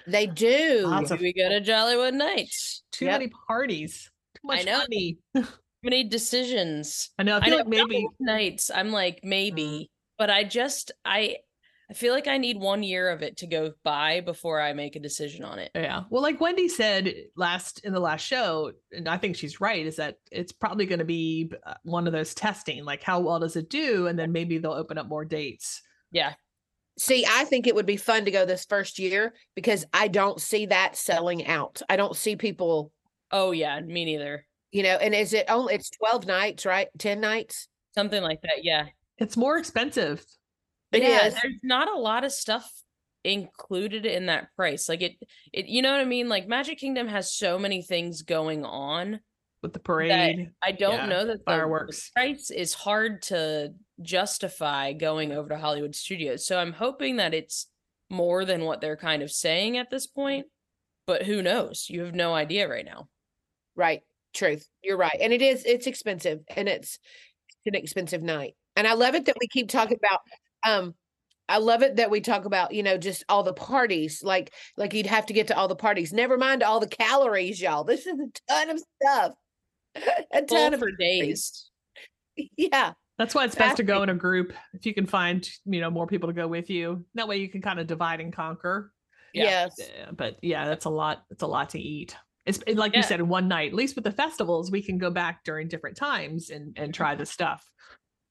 They 0.08 0.26
do. 0.26 0.84
Lots 0.86 1.10
of- 1.12 1.20
we 1.20 1.32
go 1.34 1.48
to 1.50 1.60
Jollywood 1.60 2.14
Nights. 2.14 2.82
too 2.90 3.04
Yep. 3.04 3.20
many 3.20 3.32
parties. 3.46 4.10
Too 4.34 4.40
much 4.44 4.60
I 4.60 4.62
know. 4.64 4.78
money. 4.78 5.18
Many 5.82 6.04
decisions. 6.04 7.10
I 7.18 7.22
know. 7.22 7.36
I 7.36 7.38
I 7.38 7.40
feel 7.44 7.50
know 7.50 7.56
like 7.58 7.68
maybe 7.68 8.08
Nights. 8.20 8.70
I'm 8.74 8.90
like 8.90 9.20
maybe, 9.22 9.62
Mm. 9.62 9.88
but 10.18 10.30
I 10.30 10.44
just 10.44 10.92
I 11.04 11.36
I 11.90 11.94
feel 11.94 12.12
like 12.12 12.26
I 12.28 12.36
need 12.36 12.58
one 12.60 12.82
year 12.82 13.08
of 13.08 13.22
it 13.22 13.38
to 13.38 13.46
go 13.46 13.72
by 13.82 14.20
before 14.20 14.60
I 14.60 14.74
make 14.74 14.94
a 14.94 15.00
decision 15.00 15.42
on 15.42 15.58
it. 15.58 15.70
Yeah. 15.74 16.02
Well, 16.10 16.20
like 16.20 16.38
Wendy 16.38 16.68
said 16.68 17.14
last 17.34 17.80
in 17.84 17.94
the 17.94 18.00
last 18.00 18.26
show, 18.26 18.72
and 18.92 19.08
I 19.08 19.16
think 19.16 19.36
she's 19.36 19.58
right, 19.60 19.86
is 19.86 19.96
that 19.96 20.16
it's 20.30 20.52
probably 20.52 20.84
going 20.84 20.98
to 20.98 21.06
be 21.06 21.50
uh, 21.66 21.74
one 21.84 22.06
of 22.06 22.12
those 22.12 22.34
testing, 22.34 22.84
like 22.84 23.02
how 23.02 23.20
well 23.20 23.38
does 23.40 23.56
it 23.56 23.70
do, 23.70 24.06
and 24.06 24.18
then 24.18 24.32
maybe 24.32 24.58
they'll 24.58 24.72
open 24.72 24.98
up 24.98 25.08
more 25.08 25.24
dates. 25.24 25.80
Yeah. 26.12 26.34
See, 26.98 27.24
I 27.26 27.44
think 27.44 27.66
it 27.66 27.74
would 27.74 27.86
be 27.86 27.96
fun 27.96 28.24
to 28.24 28.30
go 28.32 28.44
this 28.44 28.64
first 28.66 28.98
year 28.98 29.32
because 29.54 29.86
I 29.92 30.08
don't 30.08 30.40
see 30.40 30.66
that 30.66 30.94
selling 30.96 31.46
out. 31.46 31.80
I 31.88 31.96
don't 31.96 32.16
see 32.16 32.34
people, 32.36 32.92
Oh 33.30 33.52
yeah, 33.52 33.80
me 33.80 34.04
neither. 34.04 34.44
You 34.72 34.82
know, 34.82 34.96
and 34.96 35.14
is 35.14 35.32
it 35.32 35.46
only 35.48 35.74
it's 35.74 35.90
12 35.90 36.26
nights, 36.26 36.66
right? 36.66 36.88
10 36.98 37.20
nights? 37.20 37.68
Something 37.94 38.22
like 38.22 38.42
that. 38.42 38.62
Yeah. 38.64 38.86
It's 39.18 39.36
more 39.36 39.58
expensive. 39.58 40.24
It 40.92 41.02
yeah, 41.02 41.26
is. 41.26 41.34
There's 41.34 41.54
not 41.62 41.88
a 41.88 41.98
lot 41.98 42.24
of 42.24 42.32
stuff 42.32 42.70
included 43.24 44.06
in 44.06 44.26
that 44.26 44.48
price. 44.56 44.88
Like 44.88 45.02
it 45.02 45.12
it 45.52 45.66
you 45.66 45.82
know 45.82 45.90
what 45.90 46.00
I 46.00 46.04
mean? 46.04 46.28
Like 46.28 46.46
Magic 46.48 46.78
Kingdom 46.78 47.08
has 47.08 47.34
so 47.34 47.58
many 47.58 47.82
things 47.82 48.22
going 48.22 48.64
on. 48.64 49.20
with 49.60 49.72
the 49.72 49.80
parade. 49.80 50.50
I 50.62 50.70
don't 50.70 50.92
Yeah, 50.94 51.06
know 51.06 51.24
that 51.26 51.32
the- 51.32 51.38
the 51.38 51.44
fireworks. 51.44 52.10
price 52.10 52.48
is 52.52 52.74
hard 52.74 53.22
to 53.22 53.74
justify 54.00 54.92
going 54.92 55.32
over 55.32 55.48
to 55.48 55.58
Hollywood 55.58 55.96
Studios. 55.96 56.46
So 56.46 56.60
I'm 56.60 56.72
hoping 56.72 57.16
that 57.16 57.34
it's 57.34 57.66
more 58.08 58.44
than 58.44 58.64
what 58.64 58.80
they're 58.80 58.96
kind 58.96 59.20
of 59.20 59.32
saying 59.32 59.76
at 59.76 59.90
this 59.90 60.06
point. 60.06 60.46
But 61.08 61.24
who 61.24 61.42
knows? 61.42 61.86
You 61.90 62.02
have 62.04 62.14
no 62.14 62.34
idea 62.34 62.68
right 62.68 62.84
now. 62.84 63.08
Right. 63.74 64.02
Truth. 64.38 64.68
You're 64.84 64.96
right. 64.96 65.16
And 65.20 65.32
it 65.32 65.42
is, 65.42 65.64
it's 65.64 65.88
expensive 65.88 66.40
and 66.56 66.68
it's, 66.68 67.00
it's 67.48 67.66
an 67.66 67.74
expensive 67.74 68.22
night. 68.22 68.54
And 68.76 68.86
I 68.86 68.92
love 68.92 69.16
it 69.16 69.24
that 69.24 69.36
we 69.40 69.48
keep 69.48 69.68
talking 69.68 69.98
about, 69.98 70.20
um, 70.64 70.94
I 71.48 71.58
love 71.58 71.82
it 71.82 71.96
that 71.96 72.10
we 72.10 72.20
talk 72.20 72.44
about, 72.44 72.72
you 72.72 72.84
know, 72.84 72.98
just 72.98 73.24
all 73.28 73.42
the 73.42 73.52
parties, 73.52 74.22
like, 74.22 74.52
like 74.76 74.94
you'd 74.94 75.06
have 75.06 75.26
to 75.26 75.32
get 75.32 75.48
to 75.48 75.56
all 75.56 75.66
the 75.66 75.74
parties. 75.74 76.12
Never 76.12 76.38
mind 76.38 76.62
all 76.62 76.78
the 76.78 76.86
calories, 76.86 77.60
y'all. 77.60 77.82
This 77.82 78.06
is 78.06 78.14
a 78.14 78.28
ton 78.48 78.70
of 78.70 78.80
stuff. 79.02 79.32
a 79.96 80.38
Full 80.38 80.46
ton 80.46 80.74
of 80.74 80.78
for 80.78 80.92
days. 80.92 81.68
yeah. 82.56 82.92
That's 83.18 83.34
why 83.34 83.44
it's 83.44 83.56
best 83.56 83.78
to 83.78 83.82
go 83.82 84.04
in 84.04 84.10
a 84.10 84.14
group 84.14 84.52
if 84.72 84.86
you 84.86 84.94
can 84.94 85.06
find, 85.06 85.48
you 85.64 85.80
know, 85.80 85.90
more 85.90 86.06
people 86.06 86.28
to 86.28 86.32
go 86.32 86.46
with 86.46 86.70
you. 86.70 87.04
That 87.14 87.26
way 87.26 87.38
you 87.38 87.48
can 87.48 87.60
kind 87.60 87.80
of 87.80 87.88
divide 87.88 88.20
and 88.20 88.32
conquer. 88.32 88.92
Yeah. 89.34 89.66
Yes. 89.78 89.90
But 90.12 90.36
yeah, 90.42 90.66
that's 90.66 90.84
a 90.84 90.90
lot. 90.90 91.24
It's 91.30 91.42
a 91.42 91.46
lot 91.48 91.70
to 91.70 91.80
eat. 91.80 92.14
It's 92.48 92.60
it- 92.66 92.76
like 92.76 92.96
you 92.96 93.02
said, 93.02 93.20
in 93.20 93.28
one 93.28 93.46
night. 93.48 93.68
At 93.68 93.74
least 93.74 93.94
with 93.94 94.04
the 94.04 94.12
festivals, 94.12 94.70
we 94.70 94.82
can 94.82 94.98
go 94.98 95.10
back 95.10 95.44
during 95.44 95.68
different 95.68 95.96
times 95.96 96.50
and 96.50 96.76
and 96.76 96.92
try 96.94 97.14
the 97.14 97.26
stuff. 97.26 97.68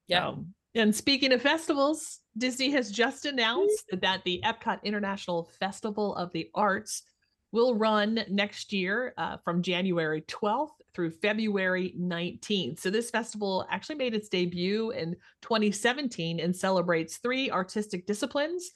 Yeah. 0.08 0.28
Um, 0.28 0.54
and 0.76 0.96
speaking 0.96 1.34
of 1.34 1.42
festivals, 1.42 2.20
Disney 2.38 2.70
has 2.72 2.92
just 2.92 3.26
announced 3.26 3.86
that 4.02 4.24
the 4.24 4.42
Epcot 4.44 4.84
International 4.84 5.50
Festival 5.60 6.16
of 6.16 6.32
the 6.34 6.50
Arts 6.54 7.04
will 7.52 7.76
run 7.76 8.24
next 8.30 8.74
year 8.74 9.14
uh, 9.18 9.38
from 9.38 9.62
January 9.62 10.22
12th 10.28 10.70
through 10.94 11.12
February 11.12 11.96
19th. 11.98 12.80
So 12.80 12.90
this 12.90 13.10
festival 13.10 13.66
actually 13.70 13.96
made 13.96 14.14
its 14.14 14.30
debut 14.30 14.92
in 14.92 15.16
2017 15.42 16.40
and 16.40 16.56
celebrates 16.56 17.18
three 17.18 17.50
artistic 17.50 18.06
disciplines 18.06 18.72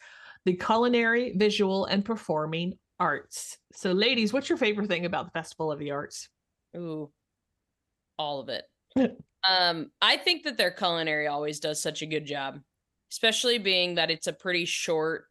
the 0.45 0.53
culinary, 0.55 1.33
visual, 1.37 1.85
and 1.85 2.03
performing 2.03 2.73
arts. 3.01 3.57
So, 3.73 3.91
ladies, 3.93 4.31
what's 4.31 4.47
your 4.47 4.59
favorite 4.59 4.87
thing 4.87 5.05
about 5.05 5.25
the 5.25 5.31
Festival 5.31 5.71
of 5.71 5.79
the 5.79 5.89
Arts? 5.89 6.29
Ooh. 6.77 7.11
All 8.19 8.39
of 8.39 8.49
it. 8.49 8.63
um, 9.49 9.89
I 10.01 10.17
think 10.17 10.43
that 10.43 10.55
their 10.55 10.69
culinary 10.69 11.25
always 11.25 11.59
does 11.59 11.81
such 11.81 12.03
a 12.03 12.05
good 12.05 12.25
job, 12.25 12.59
especially 13.11 13.57
being 13.57 13.95
that 13.95 14.11
it's 14.11 14.27
a 14.27 14.33
pretty 14.33 14.65
short 14.65 15.25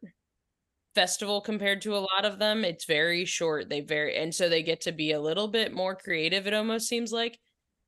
festival 0.95 1.39
compared 1.39 1.81
to 1.83 1.95
a 1.95 2.05
lot 2.13 2.25
of 2.25 2.39
them. 2.39 2.65
It's 2.65 2.83
very 2.83 3.23
short. 3.23 3.69
They 3.69 3.79
very 3.79 4.17
and 4.17 4.35
so 4.35 4.49
they 4.49 4.63
get 4.63 4.81
to 4.81 4.91
be 4.91 5.13
a 5.13 5.21
little 5.21 5.47
bit 5.47 5.73
more 5.73 5.95
creative, 5.95 6.47
it 6.47 6.53
almost 6.53 6.89
seems 6.89 7.13
like, 7.13 7.39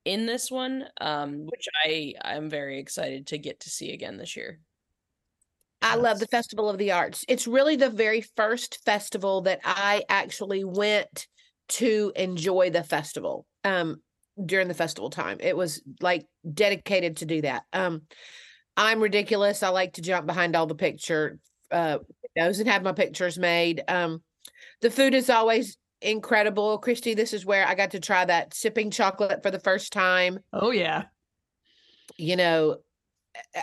in 0.06 0.26
this 0.26 0.50
one. 0.50 0.86
Um, 1.02 1.46
which 1.48 1.68
I 1.84 2.14
I'm 2.22 2.50
very 2.50 2.80
excited 2.80 3.28
to 3.28 3.38
get 3.38 3.60
to 3.62 3.70
see 3.70 3.92
again 3.92 4.16
this 4.16 4.38
year. 4.38 4.62
I 5.84 5.96
love 5.96 6.20
the 6.20 6.28
Festival 6.28 6.70
of 6.70 6.78
the 6.78 6.92
Arts. 6.92 7.26
It's 7.28 7.46
really 7.46 7.76
the 7.76 7.90
very 7.90 8.22
first 8.22 8.84
festival 8.86 9.42
that 9.42 9.60
I 9.64 10.04
actually 10.10 10.64
went 10.64 11.28
to 11.70 12.12
enjoy 12.16 12.70
the 12.70 12.84
festival 12.84 13.46
um 13.64 13.98
during 14.44 14.68
the 14.68 14.74
festival 14.74 15.10
time. 15.10 15.38
It 15.40 15.56
was 15.56 15.82
like 16.02 16.26
dedicated 16.52 17.18
to 17.18 17.26
do 17.26 17.42
that. 17.42 17.64
Um 17.72 18.02
I'm 18.76 19.02
ridiculous. 19.02 19.62
I 19.64 19.70
like 19.70 19.94
to 19.94 20.02
jump 20.02 20.26
behind 20.26 20.56
all 20.56 20.66
the 20.66 20.76
picture 20.76 21.40
uh 21.72 22.00
windows 22.36 22.60
and 22.60 22.68
have 22.68 22.84
my 22.84 22.94
pictures 22.94 23.38
made. 23.38 23.84
Um 23.88 24.24
the 24.82 24.90
food 24.92 25.14
is 25.14 25.30
always 25.30 25.78
incredible. 26.02 26.78
Christy, 26.80 27.14
this 27.14 27.34
is 27.34 27.46
where 27.46 27.66
I 27.66 27.76
got 27.76 27.92
to 27.92 28.00
try 28.00 28.26
that 28.26 28.54
sipping 28.54 28.92
chocolate 28.92 29.42
for 29.42 29.52
the 29.52 29.60
first 29.60 29.94
time 29.94 30.40
Oh, 30.52 30.72
yeah. 30.72 31.06
you 32.18 32.36
know 32.36 32.78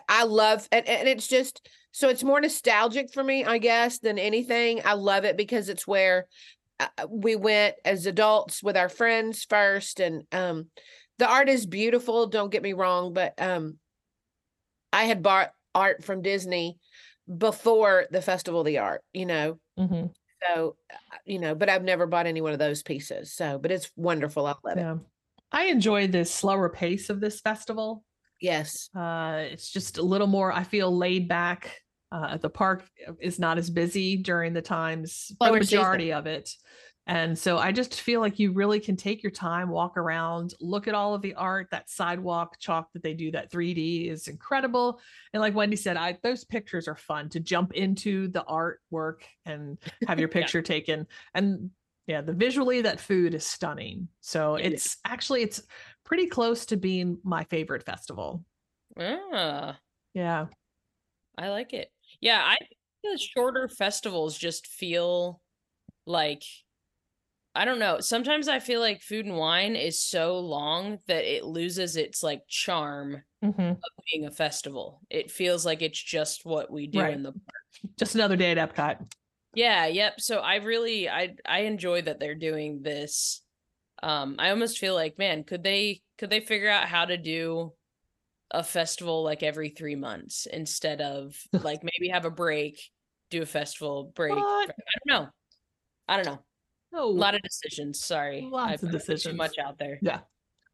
I- 0.08 0.24
love 0.24 0.68
and, 0.72 0.86
and 0.88 1.08
it's 1.08 1.28
just 1.28 1.68
so 1.92 2.08
it's 2.08 2.24
more 2.24 2.40
nostalgic 2.40 3.12
for 3.12 3.22
me 3.22 3.44
i 3.44 3.58
guess 3.58 3.98
than 3.98 4.18
anything. 4.18 4.80
I 4.84 4.94
love 4.94 5.24
it 5.24 5.36
because 5.36 5.68
it's 5.68 5.86
where 5.86 6.26
uh, 6.78 6.88
we 7.08 7.36
went 7.36 7.74
as 7.84 8.06
adults 8.06 8.62
with 8.62 8.76
our 8.76 8.88
friends 8.88 9.44
first 9.48 10.00
and 10.00 10.24
um 10.32 10.66
the 11.18 11.28
art 11.28 11.48
is 11.48 11.66
beautiful 11.66 12.26
don't 12.26 12.52
get 12.52 12.62
me 12.62 12.72
wrong 12.72 13.12
but 13.12 13.34
um 13.40 13.76
i 14.92 15.04
had 15.04 15.22
bought 15.22 15.50
art 15.74 16.04
from 16.04 16.22
disney 16.22 16.78
before 17.38 18.06
the 18.10 18.22
festival 18.22 18.60
of 18.60 18.66
the 18.66 18.78
art 18.78 19.02
you 19.12 19.26
know? 19.26 19.58
Hmm 19.76 20.06
so 20.54 20.76
uh, 20.90 21.16
you 21.24 21.38
know 21.38 21.54
but 21.54 21.68
i've 21.68 21.84
never 21.84 22.06
bought 22.06 22.26
any 22.26 22.40
one 22.40 22.52
of 22.52 22.58
those 22.58 22.82
pieces 22.82 23.32
so 23.32 23.58
but 23.58 23.70
it's 23.70 23.90
wonderful 23.96 24.46
i 24.46 24.54
love 24.64 24.78
it. 24.78 24.86
I 25.52 25.64
enjoy 25.64 26.06
the 26.06 26.24
slower 26.24 26.68
pace 26.68 27.10
of 27.10 27.20
this 27.20 27.40
festival. 27.40 28.04
Yes 28.40 28.88
Uh, 28.96 29.44
it's 29.50 29.70
just 29.70 29.98
a 29.98 30.02
little 30.02 30.26
more, 30.26 30.52
I 30.52 30.64
feel 30.64 30.96
laid 30.96 31.28
back. 31.28 31.76
Uh, 32.12 32.36
the 32.38 32.50
park 32.50 32.84
is 33.20 33.38
not 33.38 33.56
as 33.58 33.70
busy 33.70 34.16
during 34.16 34.52
the 34.52 34.62
times, 34.62 35.30
for 35.38 35.58
the 35.58 35.64
season. 35.64 35.78
majority 35.78 36.12
of 36.12 36.26
it. 36.26 36.50
And 37.06 37.36
so 37.36 37.56
I 37.58 37.72
just 37.72 38.00
feel 38.00 38.20
like 38.20 38.38
you 38.38 38.52
really 38.52 38.78
can 38.78 38.94
take 38.96 39.22
your 39.22 39.32
time, 39.32 39.68
walk 39.68 39.96
around, 39.96 40.54
look 40.60 40.86
at 40.86 40.94
all 40.94 41.14
of 41.14 41.22
the 41.22 41.34
art. 41.34 41.68
That 41.70 41.88
sidewalk 41.90 42.56
chalk 42.60 42.92
that 42.92 43.02
they 43.02 43.14
do, 43.14 43.30
that 43.32 43.50
3D 43.50 44.08
is 44.10 44.28
incredible. 44.28 45.00
And 45.32 45.40
like 45.40 45.54
Wendy 45.54 45.76
said, 45.76 45.96
I 45.96 46.18
those 46.22 46.44
pictures 46.44 46.86
are 46.88 46.94
fun 46.96 47.28
to 47.30 47.40
jump 47.40 47.72
into 47.72 48.28
the 48.28 48.44
artwork 48.48 49.22
and 49.46 49.78
have 50.06 50.18
your 50.20 50.28
Yeah. 50.34 50.40
picture 50.40 50.62
taken. 50.62 51.06
And 51.34 51.70
yeah, 52.06 52.20
the 52.20 52.32
visually 52.32 52.82
that 52.82 53.00
food 53.00 53.34
is 53.34 53.46
stunning. 53.46 54.08
So 54.20 54.56
It 54.56 54.66
is. 54.66 54.84
it's 54.84 54.96
actually 55.04 55.42
it's 55.42 55.62
pretty 56.10 56.26
close 56.26 56.66
to 56.66 56.76
being 56.76 57.20
my 57.22 57.44
favorite 57.44 57.84
festival. 57.84 58.44
Ah. 58.98 59.78
Yeah. 60.12 60.46
I 61.38 61.50
like 61.50 61.72
it. 61.72 61.92
Yeah, 62.20 62.42
I 62.44 62.56
think 62.58 62.72
the 63.04 63.16
shorter 63.16 63.68
festivals 63.68 64.36
just 64.36 64.66
feel 64.66 65.40
like 66.06 66.42
I 67.54 67.64
don't 67.64 67.78
know. 67.78 68.00
Sometimes 68.00 68.48
I 68.48 68.58
feel 68.58 68.80
like 68.80 69.02
food 69.02 69.24
and 69.24 69.36
wine 69.36 69.76
is 69.76 70.02
so 70.02 70.40
long 70.40 70.98
that 71.06 71.24
it 71.24 71.44
loses 71.44 71.94
its 71.96 72.24
like 72.24 72.42
charm 72.48 73.22
hmm 73.40 73.60
of 73.60 73.78
being 74.12 74.26
a 74.26 74.32
festival. 74.32 75.02
It 75.10 75.30
feels 75.30 75.64
like 75.64 75.80
it's 75.80 76.02
just 76.02 76.44
what 76.44 76.72
we 76.72 76.88
do 76.88 76.98
Right. 76.98 77.14
in 77.14 77.22
the 77.22 77.30
park. 77.30 77.92
Just 78.00 78.16
another 78.16 78.36
day 78.36 78.50
at 78.50 78.58
Epcot. 78.58 79.12
Yeah, 79.54 79.86
yep. 79.86 80.20
So 80.20 80.40
I 80.40 80.56
really 80.56 81.08
I 81.08 81.36
I 81.46 81.60
enjoy 81.60 82.02
that 82.02 82.18
they're 82.18 82.34
doing 82.34 82.82
this. 82.82 83.42
Um 84.02 84.36
I 84.38 84.50
almost 84.50 84.78
feel 84.78 84.94
like, 84.94 85.18
man, 85.18 85.44
could 85.44 85.62
they 85.62 86.02
could 86.18 86.30
they 86.30 86.40
figure 86.40 86.70
out 86.70 86.88
how 86.88 87.04
to 87.04 87.16
do 87.16 87.72
a 88.50 88.64
festival 88.64 89.22
like 89.22 89.42
every 89.42 89.70
three 89.70 89.94
months 89.94 90.46
instead 90.46 91.00
of 91.00 91.36
like 91.52 91.82
maybe 91.82 92.10
have 92.10 92.24
a 92.24 92.30
break, 92.30 92.80
do 93.30 93.42
a 93.42 93.46
festival 93.46 94.12
break. 94.14 94.34
What? 94.34 94.70
I 94.70 94.72
don't 95.08 95.22
know. 95.22 95.28
I 96.08 96.16
don't 96.16 96.26
know. 96.26 96.44
No, 96.92 97.04
A 97.04 97.06
lot 97.06 97.34
of 97.36 97.42
decisions. 97.42 98.04
Sorry, 98.04 98.48
Lots 98.50 98.82
I 98.82 98.86
of 98.88 99.06
put 99.06 99.20
Too 99.20 99.34
much 99.34 99.58
out 99.58 99.78
there. 99.78 100.00
Yeah. 100.02 100.20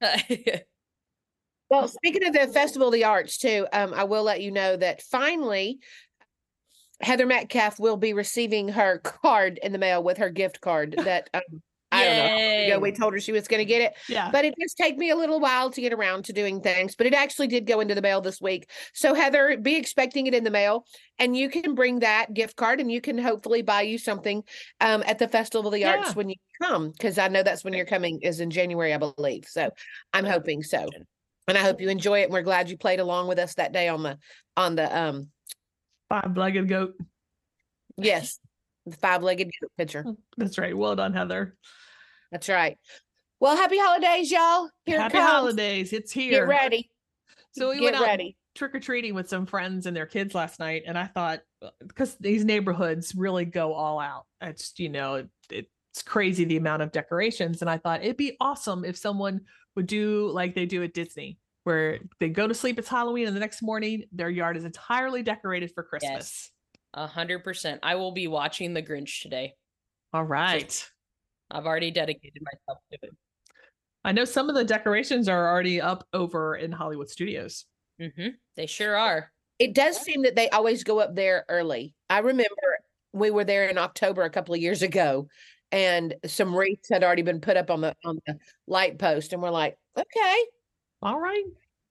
Well, 1.69 1.89
speaking 1.89 2.25
of 2.25 2.33
the 2.33 2.47
Festival 2.47 2.89
of 2.89 2.95
the 2.95 3.05
Arts, 3.05 3.39
too, 3.39 3.67
um, 3.73 3.93
I 3.93 4.05
will 4.05 4.23
let 4.23 4.41
you 4.41 4.53
know 4.53 4.77
that 4.77 5.03
finally 5.03 5.81
Heather 7.01 7.27
Metcalf 7.27 7.81
will 7.81 7.97
be 7.97 8.13
receiving 8.13 8.69
her 8.69 8.99
card 9.05 9.59
in 9.63 9.73
the 9.73 9.79
mail 9.79 10.03
with 10.03 10.19
her 10.19 10.31
gift 10.31 10.61
card 10.61 10.95
that 10.97 11.29
um, 11.35 11.63
I 11.97 12.69
don't 12.69 12.69
know. 12.71 12.79
We 12.81 12.93
told 12.93 13.13
her 13.15 13.21
she 13.21 13.33
was 13.33 13.49
going 13.49 13.59
to 13.59 13.65
get 13.65 13.83
it, 13.83 13.95
yeah. 14.09 14.31
but 14.31 14.45
it 14.45 14.55
does 14.61 14.75
take 14.75 14.97
me 14.97 15.11
a 15.11 15.17
little 15.17 15.41
while 15.41 15.71
to 15.71 15.81
get 15.81 15.93
around 15.93 16.25
to 16.27 16.33
doing 16.33 16.61
things. 16.61 16.95
But 16.95 17.07
it 17.07 17.15
actually 17.15 17.49
did 17.49 17.67
go 17.67 17.81
into 17.81 17.95
the 17.95 18.03
mail 18.03 18.21
this 18.21 18.41
week. 18.41 18.71
So, 18.95 19.15
Heather, 19.15 19.57
be 19.57 19.77
expecting 19.77 20.27
it 20.27 20.35
in 20.35 20.45
the 20.45 20.51
mail, 20.51 20.87
and 21.19 21.37
you 21.37 21.49
can 21.49 21.75
bring 21.75 22.01
that 22.01 22.35
gift 22.35 22.57
card, 22.57 22.81
and 22.81 22.91
you 22.91 23.01
can 23.01 23.19
hopefully 23.19 23.63
buy 23.63 23.83
you 23.83 23.99
something 23.99 24.43
um, 24.81 25.03
at 25.07 25.19
the 25.19 25.29
Festival 25.29 25.67
of 25.69 25.73
the 25.73 25.81
Yeah. 25.81 25.97
Arts 25.97 26.17
when 26.17 26.29
you 26.29 26.37
come, 26.63 26.91
because 26.91 27.19
I 27.19 27.29
know 27.29 27.43
that's 27.43 27.65
when 27.65 27.75
you're 27.75 27.87
coming 27.87 28.21
is 28.23 28.41
in 28.41 28.51
January, 28.51 28.95
I 28.95 28.99
believe. 28.99 29.47
So, 29.49 29.71
I'm 30.13 30.25
hoping 30.25 30.63
so 30.63 30.87
and 31.49 31.57
I 31.57 31.63
hope 31.63 31.81
you 31.81 31.89
enjoy 31.89 32.21
it. 32.21 32.25
And 32.25 32.33
we're 32.33 32.43
glad 32.43 32.69
you 32.69 32.77
played 32.77 32.99
along 32.99 33.29
with 33.29 33.39
us 33.39 33.55
that 33.55 33.73
day 33.73 33.89
on 33.89 34.03
the 34.03 34.19
on 34.57 34.75
the 34.75 34.99
um 34.99 35.29
Five-legged 36.09 36.69
goat. 36.69 36.95
yes 37.97 38.39
the 38.87 38.97
five 38.97 39.23
legged 39.23 39.51
goat 39.61 39.71
picture. 39.77 40.05
That's 40.37 40.59
right. 40.59 40.77
Well 40.77 40.97
done, 40.97 41.13
Heather. 41.13 41.57
That's 42.33 42.49
right. 42.49 42.79
Well, 43.41 43.57
happy 43.57 43.79
holidays, 43.79 44.31
y'all. 44.31 44.71
Here 44.85 45.01
Happy 45.01 45.19
it 45.19 45.21
comes. 45.21 45.31
holidays. 45.31 45.93
It's 45.93 46.11
here. 46.13 46.31
Get 46.47 46.49
ready. 46.49 46.91
So 47.53 47.69
we 47.71 47.77
Get 47.77 47.83
went 47.85 47.97
out 47.97 48.03
ready. 48.03 48.37
trick 48.55 48.75
or 48.75 48.81
treating 48.81 49.15
with 49.15 49.29
some 49.29 49.47
friends 49.47 49.87
and 49.87 49.97
their 49.97 50.07
kids 50.07 50.35
last 50.35 50.59
night, 50.59 50.83
and 50.87 50.97
I 50.99 51.07
thought 51.07 51.41
uh, 51.63 51.69
because 51.87 52.17
these 52.17 52.45
neighborhoods 52.45 53.15
really 53.15 53.45
go 53.45 53.73
all 53.75 53.99
out. 53.99 54.25
It's 54.41 54.73
you 54.79 54.89
know 54.89 55.17
it, 55.17 55.29
it's 55.51 56.03
crazy 56.03 56.45
the 56.45 56.57
amount 56.57 56.83
of 56.83 56.93
decorations, 56.93 57.61
and 57.61 57.71
I 57.71 57.79
thought 57.79 58.03
it'd 58.03 58.17
be 58.17 58.37
awesome 58.41 58.85
if 58.85 58.97
someone 58.97 59.43
would 59.75 59.87
do 59.87 60.31
like 60.33 60.55
they 60.55 60.67
do 60.67 60.83
at 60.83 60.95
Disney, 60.95 61.39
where 61.65 61.99
they 62.21 62.29
go 62.31 62.49
to 62.49 62.55
sleep 62.55 62.79
it's 62.79 62.89
Halloween, 62.89 63.27
and 63.27 63.37
the 63.37 63.41
next 63.41 63.63
morning 63.63 64.05
their 64.13 64.31
yard 64.31 64.57
is 64.57 64.65
entirely 64.65 65.23
decorated 65.23 65.71
for 65.75 65.83
Christmas. 65.83 66.51
A 66.95 67.07
hundred 67.07 67.45
percent. 67.45 67.81
I 67.83 67.97
will 67.97 68.13
be 68.13 68.27
watching 68.29 68.73
The 68.73 68.83
Grinch 68.83 69.21
today. 69.23 69.55
All 70.15 70.25
right. 70.25 70.89
I've 71.51 71.67
already 71.67 71.91
dedicated 71.91 72.43
myself 72.43 72.83
to 72.93 72.99
it. 73.03 73.17
I 74.05 74.13
know 74.13 74.25
some 74.25 74.49
of 74.49 74.55
the 74.55 74.65
decorations 74.65 75.29
are 75.29 75.49
already 75.51 75.81
up 75.81 76.07
over 76.13 76.55
in 76.57 76.73
Hollywood 76.73 77.09
Studios. 77.11 77.67
hmm 78.01 78.29
They 78.57 78.67
sure 78.67 78.97
are. 78.97 79.33
It 79.59 79.75
does 79.75 79.97
seem 80.01 80.23
that 80.23 80.37
they 80.37 80.49
always 80.51 80.85
go 80.85 81.01
up 81.01 81.15
there 81.15 81.45
early. 81.49 81.95
I 82.11 82.19
remember 82.19 82.79
we 83.13 83.31
were 83.31 83.45
there 83.45 83.69
in 83.69 83.79
October 83.79 84.23
a 84.23 84.31
couple 84.31 84.55
of 84.55 84.61
years 84.61 84.83
ago, 84.83 85.29
and 85.73 86.15
some 86.27 86.55
wreaths 86.55 86.89
had 86.91 87.03
already 87.03 87.23
been 87.23 87.41
put 87.41 87.57
up 87.57 87.71
on 87.71 87.81
the 87.81 87.97
on 88.05 88.19
the 88.27 88.39
light 88.67 88.99
post, 88.99 89.33
and 89.33 89.43
we're 89.43 89.51
like, 89.51 89.77
okay, 89.97 90.37
All 91.03 91.19
right. 91.19 91.45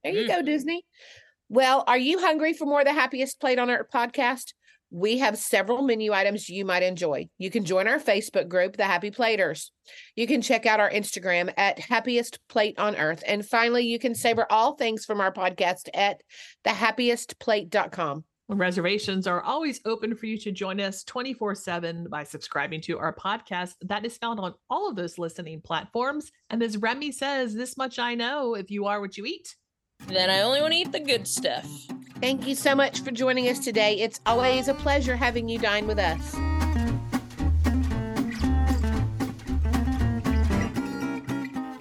There 0.04 0.14
you 0.14 0.26
Mm. 0.26 0.28
go, 0.28 0.42
Disney. 0.42 0.86
Well, 1.50 1.84
are 1.88 1.98
you 1.98 2.20
hungry 2.20 2.54
for 2.54 2.66
more 2.66 2.82
of 2.82 2.86
the 2.86 2.94
Happiest 2.94 3.40
Plate 3.40 3.60
on 3.60 3.70
Earth 3.70 3.88
podcast? 3.94 4.54
We 4.96 5.18
have 5.18 5.38
several 5.38 5.82
menu 5.82 6.14
items 6.14 6.48
you 6.48 6.64
might 6.64 6.82
enjoy. 6.82 7.28
You 7.38 7.52
can 7.52 7.66
join 7.66 7.86
our 7.86 8.00
Facebook 8.00 8.48
group, 8.48 8.78
The 8.78 8.86
Happy 8.86 9.12
Platers. 9.12 9.74
You 10.16 10.26
can 10.26 10.42
check 10.42 10.66
out 10.66 10.80
our 10.80 10.90
Instagram 10.90 11.54
at 11.58 11.80
Happiest 11.80 12.40
Plate 12.48 12.80
on 12.80 12.96
Earth. 12.96 13.22
And 13.28 13.46
finally, 13.46 13.84
you 13.84 14.00
can 14.00 14.16
savor 14.16 14.48
all 14.50 14.76
things 14.76 15.04
from 15.04 15.20
our 15.20 15.34
podcast 15.34 15.90
at 15.94 16.22
thehappiestplate.com. 16.66 18.24
Reservations 18.48 19.28
are 19.28 19.42
always 19.42 19.82
open 19.84 20.16
for 20.16 20.28
you 20.28 20.38
to 20.38 20.52
join 20.54 20.80
us 20.80 21.04
24 21.04 21.56
7 21.56 22.08
by 22.10 22.24
subscribing 22.24 22.80
to 22.80 22.98
our 22.98 23.14
podcast. 23.14 23.74
That 23.82 24.06
is 24.06 24.18
found 24.18 24.40
on 24.40 24.54
all 24.70 24.88
of 24.88 24.96
those 24.96 25.18
listening 25.18 25.60
platforms. 25.60 26.32
And 26.50 26.64
as 26.64 26.78
Remy 26.78 27.12
says, 27.12 27.54
this 27.54 27.76
much 27.76 28.00
I 28.00 28.16
know 28.16 28.56
if 28.56 28.72
you 28.72 28.86
are 28.86 29.02
what 29.02 29.18
you 29.18 29.26
eat. 29.26 29.58
Then 30.08 30.30
I 30.30 30.40
only 30.44 30.62
want 30.62 30.72
to 30.72 30.80
eat 30.80 30.94
the 30.94 31.02
good 31.02 31.28
stuff. 31.28 31.68
Thank 32.26 32.48
you 32.48 32.56
so 32.56 32.74
much 32.74 33.02
for 33.02 33.12
joining 33.12 33.50
us 33.50 33.60
today. 33.60 34.00
It's 34.00 34.20
always 34.26 34.68
a 34.68 34.74
pleasure 34.74 35.16
having 35.16 35.48
you 35.48 35.60
dine 35.60 35.86
with 35.86 36.00
us. 36.00 36.32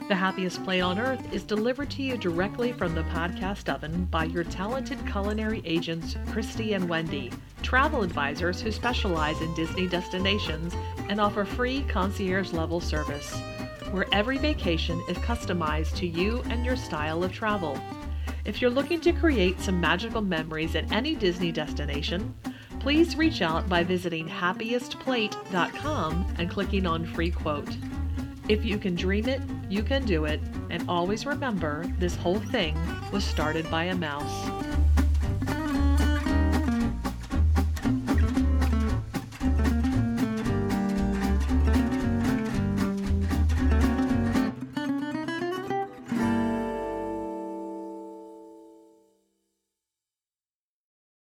The 0.07 0.15
Happiest 0.15 0.63
Plate 0.63 0.83
on 0.83 0.99
Earth 0.99 1.33
is 1.33 1.45
delivered 1.45 1.89
to 1.93 2.03
you 2.03 2.19
directly 2.19 2.73
from 2.73 2.95
the 2.95 3.05
podcast 3.05 3.73
oven 3.73 4.05
by 4.11 4.25
your 4.25 4.45
talented 4.45 4.99
culinary 5.07 5.63
agents, 5.65 6.15
Christy 6.31 6.75
and 6.75 6.91
Wendy, 6.91 7.33
travel 7.63 8.03
advisors 8.03 8.61
who 8.61 8.71
specialize 8.71 9.41
in 9.41 9.55
Disney 9.55 9.89
destinations 9.89 10.75
and 11.09 11.23
offer 11.23 11.47
free 11.47 11.85
concierge 11.85 12.53
level 12.53 12.83
service, 12.83 13.35
where 13.93 14.05
every 14.13 14.37
vacation 14.37 15.03
is 15.09 15.17
customized 15.17 15.97
to 15.97 16.07
you 16.07 16.43
and 16.51 16.67
your 16.67 16.77
style 16.77 17.25
of 17.25 17.33
travel. 17.33 17.81
If 18.45 18.61
you're 18.61 18.71
looking 18.71 19.01
to 19.01 19.13
create 19.13 19.59
some 19.59 19.81
magical 19.81 20.21
memories 20.21 20.77
at 20.77 20.93
any 20.93 21.15
Disney 21.15 21.51
destination, 21.51 22.35
please 22.79 23.17
reach 23.17 23.41
out 23.41 23.67
by 23.71 23.83
visiting 23.83 24.29
happiestplate.com 24.29 26.35
and 26.39 26.51
clicking 26.51 26.87
on 26.87 27.07
free 27.07 27.31
quote. 27.31 27.75
If 28.47 28.63
you 28.63 28.77
can 28.77 28.95
dream 28.95 29.31
it, 29.31 29.41
you 29.71 29.83
can 29.83 30.05
do 30.05 30.27
it, 30.27 30.41
and 30.69 30.87
always 30.91 31.25
remember 31.25 31.91
this 31.99 32.17
whole 32.17 32.39
thing 32.39 32.77
was 33.11 33.25
started 33.25 33.71
by 33.71 33.85
a 33.85 33.95
mouse. 33.95 34.84